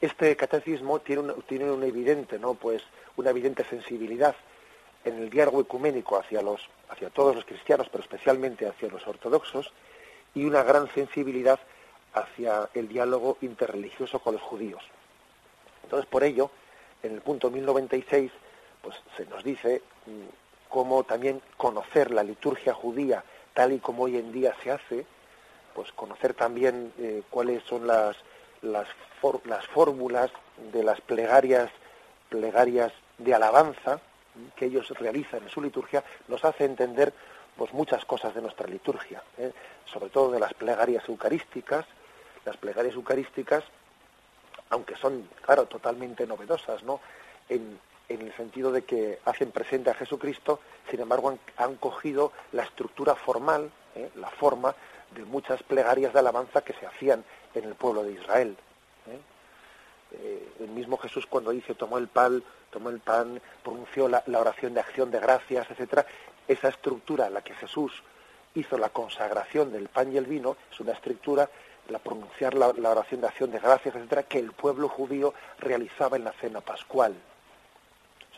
[0.00, 2.54] Este catecismo tiene una, tiene evidente, ¿no?
[2.54, 2.82] pues,
[3.16, 4.34] una evidente sensibilidad
[5.04, 9.72] en el diálogo ecuménico hacia, los, hacia todos los cristianos, pero especialmente hacia los ortodoxos,
[10.34, 11.58] y una gran sensibilidad
[12.14, 14.82] hacia el diálogo interreligioso con los judíos.
[15.82, 16.50] Entonces, por ello,
[17.02, 18.30] en el punto 1096,
[18.82, 19.82] pues se nos dice
[20.68, 25.06] como también conocer la liturgia judía tal y como hoy en día se hace,
[25.74, 28.16] pues conocer también eh, cuáles son las,
[28.62, 28.86] las,
[29.44, 30.30] las fórmulas
[30.72, 31.70] de las plegarias,
[32.28, 34.00] plegarias de alabanza
[34.54, 37.12] que ellos realizan en su liturgia, nos hace entender
[37.56, 39.52] pues muchas cosas de nuestra liturgia, ¿eh?
[39.84, 41.84] sobre todo de las plegarias eucarísticas,
[42.44, 43.64] las plegarias eucarísticas,
[44.70, 47.00] aunque son, claro, totalmente novedosas, ¿no?
[47.48, 52.62] En, en el sentido de que hacen presente a Jesucristo, sin embargo han, cogido la
[52.64, 54.10] estructura formal, ¿eh?
[54.16, 54.74] la forma
[55.14, 58.56] de muchas plegarias de alabanza que se hacían en el pueblo de Israel.
[59.06, 59.18] ¿eh?
[60.12, 64.74] eh, el mismo Jesús cuando dice tomó el pan, tomó el pan, pronunció la, oración
[64.74, 66.06] de acción de gracias, etcétera,
[66.46, 68.02] esa estructura en la que Jesús
[68.54, 71.48] hizo la consagración del pan y el vino es una estructura
[71.88, 76.24] la pronunciar la, oración de acción de gracias, etcétera, que el pueblo judío realizaba en
[76.24, 77.14] la cena pascual.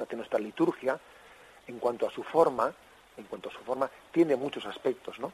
[0.00, 0.98] Sea que nuestra liturgia,
[1.66, 2.72] en cuanto a su forma,
[3.18, 5.30] en cuanto a su forma, tiene muchos aspectos, ¿no?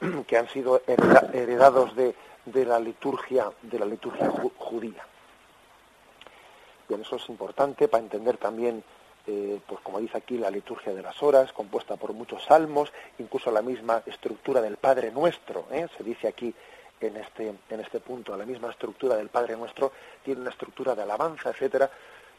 [0.26, 2.14] que han sido heredados de,
[2.46, 5.04] de la liturgia, de la liturgia judía.
[6.88, 8.82] Bien, eso es importante para entender también,
[9.26, 13.50] eh, pues como dice aquí, la liturgia de las horas, compuesta por muchos salmos, incluso
[13.50, 15.86] la misma estructura del Padre Nuestro, ¿eh?
[15.98, 16.54] se dice aquí
[17.02, 19.92] en este, en este punto, la misma estructura del Padre Nuestro,
[20.24, 21.90] tiene una estructura de alabanza, etcétera,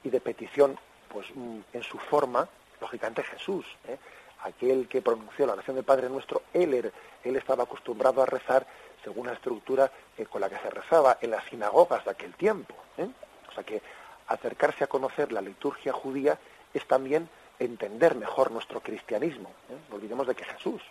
[0.03, 0.79] y de petición,
[1.11, 2.47] pues mm, en su forma,
[2.79, 3.97] lógicamente Jesús, ¿eh?
[4.43, 6.91] aquel que pronunció la oración del Padre Nuestro, él,
[7.23, 8.65] él estaba acostumbrado a rezar
[9.03, 12.75] según la estructura eh, con la que se rezaba en las sinagogas de aquel tiempo.
[12.97, 13.09] ¿eh?
[13.49, 13.81] O sea que
[14.27, 16.37] acercarse a conocer la liturgia judía
[16.73, 19.51] es también entender mejor nuestro cristianismo.
[19.89, 20.81] No olvidemos de que Jesús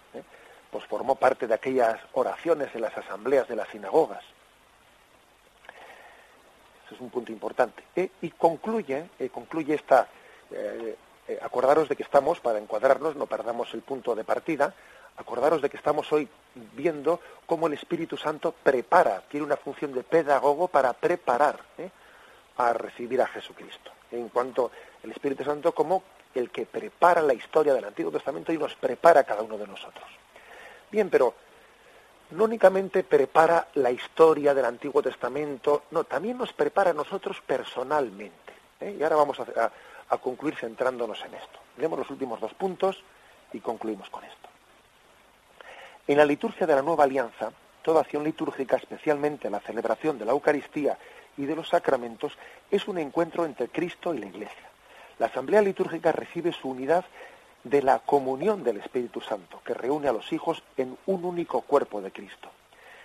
[0.70, 4.22] pues formó parte de aquellas oraciones en las asambleas de las sinagogas.
[6.88, 7.82] Ese es un punto importante.
[8.22, 10.08] y concluye, concluye esta,
[10.50, 10.96] eh,
[11.42, 14.72] acordaros de que estamos, para encuadrarnos, no perdamos el punto de partida,
[15.18, 20.02] acordaros de que estamos hoy viendo cómo el Espíritu Santo prepara, tiene una función de
[20.02, 21.90] pedagogo para preparar ¿eh?
[22.56, 23.90] a recibir a Jesucristo.
[24.10, 24.70] En cuanto
[25.02, 26.02] el Espíritu Santo como
[26.34, 29.66] el que prepara la historia del Antiguo Testamento y nos prepara a cada uno de
[29.66, 30.06] nosotros.
[30.90, 31.34] Bien, pero
[32.30, 38.52] no únicamente prepara la historia del Antiguo Testamento, no, también nos prepara a nosotros personalmente.
[38.80, 38.96] ¿eh?
[38.98, 39.72] Y ahora vamos a,
[40.08, 41.58] a concluir centrándonos en esto.
[41.76, 43.02] Leemos los últimos dos puntos
[43.52, 44.48] y concluimos con esto.
[46.06, 47.52] En la liturgia de la nueva alianza,
[47.82, 50.98] toda acción litúrgica, especialmente la celebración de la Eucaristía
[51.36, 52.32] y de los sacramentos,
[52.70, 54.68] es un encuentro entre Cristo y la Iglesia.
[55.18, 57.04] La asamblea litúrgica recibe su unidad
[57.64, 62.00] de la comunión del Espíritu Santo, que reúne a los hijos en un único cuerpo
[62.00, 62.50] de Cristo.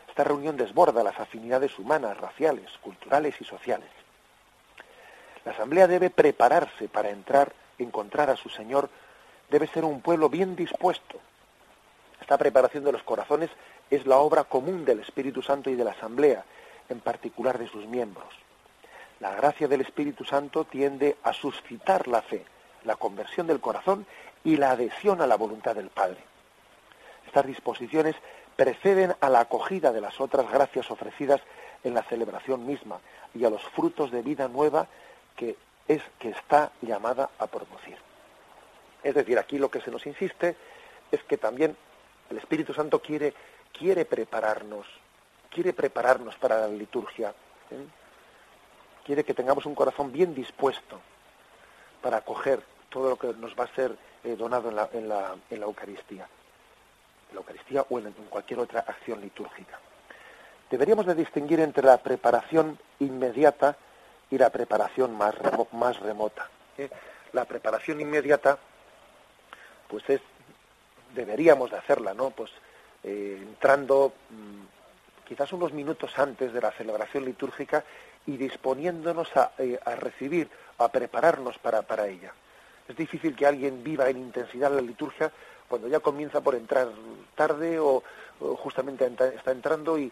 [0.07, 3.89] Esta reunión desborda las afinidades humanas, raciales, culturales y sociales.
[5.43, 8.89] La asamblea debe prepararse para entrar, encontrar a su Señor,
[9.49, 11.19] debe ser un pueblo bien dispuesto.
[12.21, 13.49] Esta preparación de los corazones
[13.89, 16.45] es la obra común del Espíritu Santo y de la asamblea,
[16.89, 18.33] en particular de sus miembros.
[19.19, 22.45] La gracia del Espíritu Santo tiende a suscitar la fe,
[22.83, 24.05] la conversión del corazón
[24.43, 26.23] y la adhesión a la voluntad del Padre.
[27.25, 28.15] Estas disposiciones
[28.55, 31.41] preceden a la acogida de las otras gracias ofrecidas
[31.83, 32.99] en la celebración misma
[33.33, 34.87] y a los frutos de vida nueva
[35.35, 37.97] que es que está llamada a producir.
[39.03, 40.55] Es decir, aquí lo que se nos insiste
[41.11, 41.75] es que también
[42.29, 43.33] el Espíritu Santo quiere,
[43.77, 44.87] quiere prepararnos,
[45.49, 47.33] quiere prepararnos para la liturgia.
[47.71, 47.85] ¿eh?
[49.05, 51.01] Quiere que tengamos un corazón bien dispuesto
[52.01, 55.35] para acoger todo lo que nos va a ser eh, donado en la, en, la,
[55.49, 56.27] en la, Eucaristía.
[57.29, 59.79] En la Eucaristía o en, cualquier otra acción litúrgica.
[60.69, 63.75] Deberíamos de distinguir entre la preparación inmediata
[64.31, 65.35] y la preparación más,
[65.73, 66.49] más remota.
[66.77, 66.89] ¿eh?
[67.33, 68.57] La preparación inmediata,
[69.89, 70.21] pues es,
[71.13, 72.29] deberíamos de hacerla, ¿no?
[72.29, 72.49] Pues
[73.03, 77.83] eh, entrando mm, quizás unos minutos antes de la celebración litúrgica
[78.25, 79.51] y disponiéndonos a,
[79.83, 82.33] a recibir, a prepararnos para, para ella.
[82.87, 85.31] Es difícil que alguien viva en intensidad la liturgia
[85.67, 86.89] cuando ya comienza por entrar
[87.35, 88.03] tarde o,
[88.57, 89.05] justamente
[89.35, 90.11] está entrando y,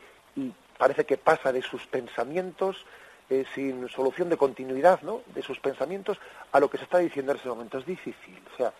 [0.78, 2.86] parece que pasa de sus pensamientos
[3.30, 5.22] eh, sin solución de continuidad ¿no?
[5.28, 6.18] de sus pensamientos
[6.52, 7.78] a lo que se está diciendo en ese momento.
[7.78, 8.74] Es difícil, o sea,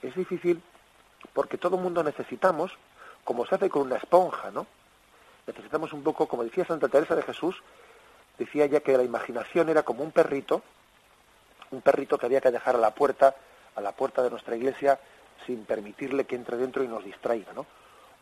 [0.00, 0.62] es difícil
[1.34, 2.72] porque todo el mundo necesitamos,
[3.24, 4.66] como se hace con una esponja, ¿no?
[5.46, 7.62] Necesitamos un poco, como decía Santa Teresa de Jesús,
[8.38, 10.62] decía ya que la imaginación era como un perrito,
[11.74, 13.34] un perrito que había que dejar a la puerta,
[13.74, 14.98] a la puerta de nuestra iglesia,
[15.46, 17.66] sin permitirle que entre dentro y nos distraiga, ¿no?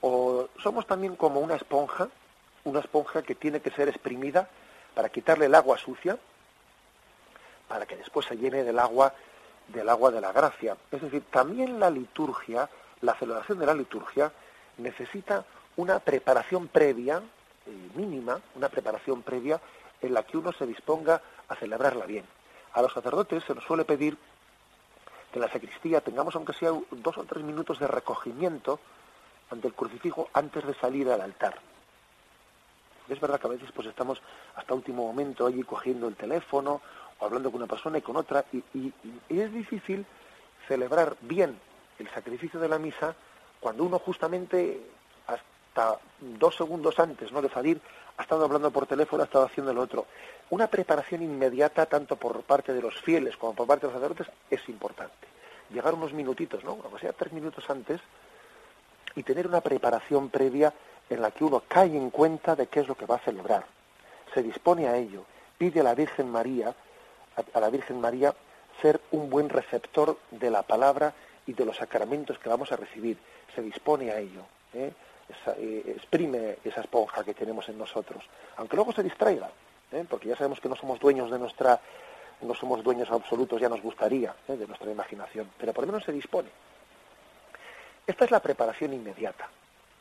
[0.00, 2.08] O somos también como una esponja,
[2.64, 4.48] una esponja que tiene que ser exprimida
[4.94, 6.18] para quitarle el agua sucia,
[7.68, 9.14] para que después se llene del agua
[9.68, 10.76] del agua de la gracia.
[10.90, 12.68] Es decir, también la liturgia,
[13.00, 14.32] la celebración de la liturgia,
[14.78, 15.44] necesita
[15.76, 17.22] una preparación previa,
[17.66, 19.60] eh, mínima, una preparación previa
[20.00, 22.24] en la que uno se disponga a celebrarla bien.
[22.72, 24.16] A los sacerdotes se nos suele pedir
[25.30, 28.80] que en la sacristía tengamos, aunque sea dos o tres minutos de recogimiento
[29.50, 31.58] ante el crucifijo antes de salir al altar.
[33.08, 34.22] Es verdad que a veces pues estamos
[34.56, 36.80] hasta último momento allí cogiendo el teléfono
[37.18, 38.92] o hablando con una persona y con otra y,
[39.28, 40.06] es difícil
[40.66, 41.58] celebrar bien
[41.98, 43.14] el sacrificio de la misa
[43.60, 44.80] cuando uno justamente
[45.26, 47.42] hasta dos segundos antes ¿no?
[47.42, 47.80] de salir
[48.16, 50.06] ha estado hablando por teléfono, ha estado haciendo lo otro.
[50.50, 54.32] Una preparación inmediata, tanto por parte de los fieles como por parte de los sacerdotes,
[54.50, 55.26] es importante.
[55.70, 56.78] Llegar unos minutitos, ¿no?
[56.92, 58.00] O sea, tres minutos antes,
[59.14, 60.72] y tener una preparación previa
[61.10, 63.64] en la que uno cae en cuenta de qué es lo que va a celebrar.
[64.34, 65.24] Se dispone a ello,
[65.58, 66.74] pide a la Virgen María,
[67.54, 68.34] a, la Virgen María,
[68.80, 71.14] ser un buen receptor de la palabra
[71.46, 73.18] y de los sacramentos que vamos a recibir.
[73.54, 74.42] Se dispone a ello.
[74.72, 74.92] ¿eh?
[75.56, 78.22] Eh, exprime esa esponja que tenemos en nosotros,
[78.56, 79.50] aunque luego se distraiga,
[79.90, 80.04] ¿eh?
[80.08, 81.80] porque ya sabemos que no somos dueños de nuestra,
[82.42, 84.56] no somos dueños absolutos, ya nos gustaría, ¿eh?
[84.56, 86.48] de nuestra imaginación, pero por lo menos se dispone.
[88.06, 89.48] Esta es la preparación inmediata,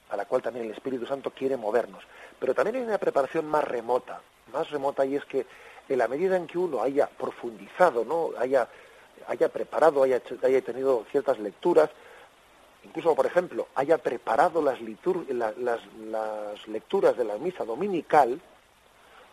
[0.10, 2.04] a la cual también el Espíritu Santo quiere movernos,
[2.40, 5.46] pero también hay una preparación más remota, más remota y es que
[5.88, 8.32] en la medida en que uno haya profundizado, ¿no?
[8.38, 8.68] haya,
[9.28, 11.90] haya preparado, haya, haya tenido ciertas lecturas,
[12.84, 18.40] incluso por ejemplo, haya preparado las, las, lecturas de la misa dominical,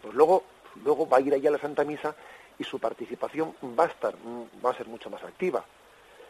[0.03, 0.45] pues luego,
[0.85, 2.15] luego va a ir allá a la Santa Misa
[2.59, 4.15] y su participación va a estar,
[4.65, 5.65] va a ser mucho más activa.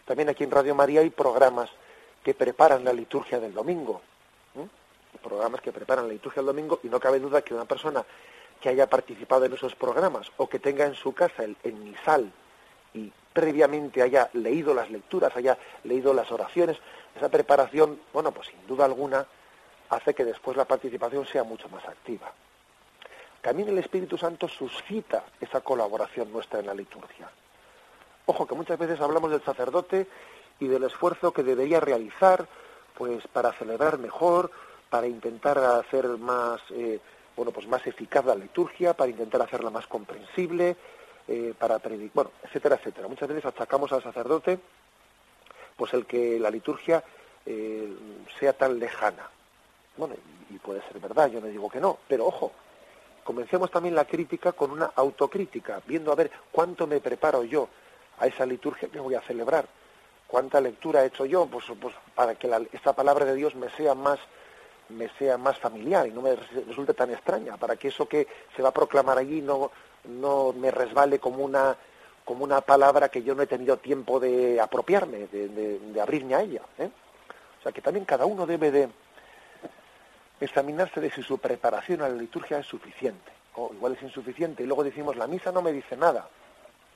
[0.05, 1.71] También aquí en Radio María hay programas
[2.23, 4.01] que preparan la liturgia del domingo,
[5.23, 8.05] programas que preparan la liturgia del domingo y no cabe duda que una persona
[8.61, 12.33] que haya participado en esos programas o que tenga en su casa el, el misal
[13.33, 16.77] previamente haya leído las lecturas, haya leído las oraciones,
[17.17, 19.27] esa preparación, bueno, pues sin duda alguna
[19.91, 22.33] hace que después la participación sea mucho más activa.
[23.41, 27.31] También el Espíritu Santo suscita esa colaboración nuestra en la liturgia.
[28.27, 30.07] Ojo, que muchas veces hablamos del sacerdote
[30.61, 32.47] y del esfuerzo que debería realizar,
[32.95, 34.51] pues para celebrar mejor,
[34.91, 37.01] para intentar hacer más, eh,
[37.37, 40.77] bueno, pues más eficaz la liturgia, para intentar hacerla más comprensible,
[41.29, 43.07] eh, para predicar, bueno, etcétera, etcétera.
[43.07, 44.59] Muchas veces achacamos al sacerdote
[45.79, 47.03] pues el que la liturgia
[47.47, 47.89] eh,
[48.39, 49.31] sea tan lejana.
[49.97, 50.17] Bueno,
[50.51, 52.53] y, puede ser verdad, yo no digo que no, pero ojo,
[53.23, 57.69] comencemos también la crítica con una autocrítica, viendo a ver cuánto me preparo yo
[58.19, 59.67] a esa liturgia que voy a celebrar,
[60.27, 63.95] cuánta lectura he hecho yo, pues, pues para que esta palabra de Dios me sea
[63.95, 64.19] más
[64.89, 68.27] me sea más familiar y no me resulte tan extraña, para que eso que
[68.57, 69.71] se va a proclamar allí no,
[70.05, 71.77] no me resbale como una,
[72.25, 76.63] como una palabra que yo no he tenido tiempo de apropiarme, de, abrirme a ella.
[76.79, 76.91] ¿eh?
[77.59, 78.89] O sea que también cada uno debe de
[80.41, 84.67] examinarse de si su preparación a la liturgia es suficiente, o igual es insuficiente, y
[84.67, 86.29] luego decimos, la misa no me dice nada.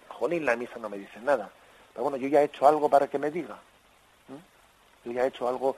[0.08, 1.50] Jolín, la misa no me dice nada.
[1.92, 3.58] Pero bueno, yo ya he hecho algo para que me diga.
[5.04, 5.76] Yo ya he hecho algo,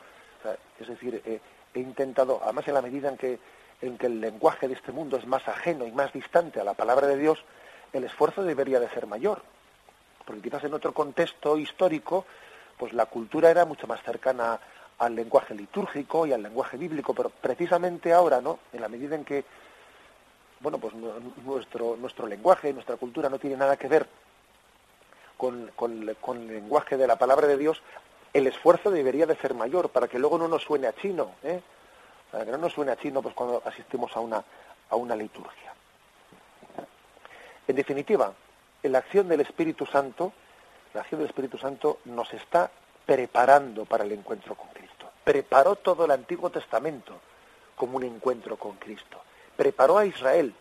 [0.79, 3.39] es decir, he intentado, además en la medida en que
[3.81, 6.75] en que el lenguaje de este mundo es más ajeno y más distante a la
[6.75, 7.45] palabra de Dios,
[7.93, 9.43] el esfuerzo debería de ser mayor.
[10.25, 12.25] Porque quizás en otro contexto histórico,
[12.79, 14.59] pues la cultura era mucho más cercana
[14.99, 18.59] al lenguaje litúrgico y al lenguaje bíblico, pero precisamente ahora, ¿no?
[18.73, 19.45] En la medida en que,
[20.61, 20.95] bueno, pues
[21.45, 24.07] nuestro, nuestro lenguaje, nuestra cultura no tiene nada que ver
[25.37, 27.83] con, con el lenguaje de la palabra de Dios,
[28.33, 31.61] el esfuerzo debería de ser mayor para que luego no nos suene a chino, ¿eh?
[32.39, 34.43] Que no nos suene a chino pues cuando asistimos a una,
[34.91, 35.73] a una liturgia.
[37.67, 38.33] En definitiva,
[38.83, 40.33] la acción del Espíritu Santo,
[40.93, 42.71] la acción del Espíritu Santo nos está
[43.07, 45.11] preparando para el encuentro con Cristo.
[45.23, 47.19] Preparó todo el Antiguo Testamento
[47.77, 49.23] como un encuentro con Cristo.
[49.57, 50.55] Preparó a Israel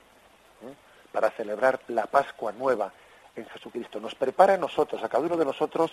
[0.64, 0.74] ¿eh?
[1.12, 2.92] para celebrar la Pascua nueva
[3.36, 4.00] en Jesucristo.
[4.00, 5.92] Nos prepara a nosotros, a cada uno de nosotros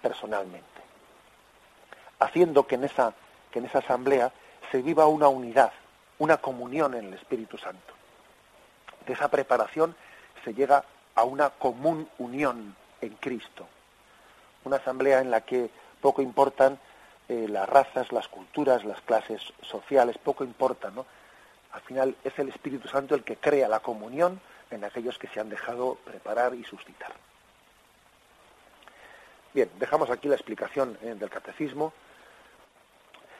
[0.00, 0.82] personalmente,
[2.20, 3.14] haciendo que en esa,
[3.50, 4.32] que en esa asamblea
[4.74, 5.72] se viva una unidad,
[6.18, 7.94] una comunión en el Espíritu Santo.
[9.06, 9.94] De esa preparación
[10.44, 13.68] se llega a una común unión en Cristo.
[14.64, 15.70] Una asamblea en la que
[16.00, 16.80] poco importan
[17.28, 21.06] eh, las razas, las culturas, las clases sociales, poco importan, ¿no?
[21.70, 24.40] Al final es el Espíritu Santo el que crea la comunión
[24.72, 27.12] en aquellos que se han dejado preparar y suscitar.
[29.54, 31.92] Bien, dejamos aquí la explicación eh, del catecismo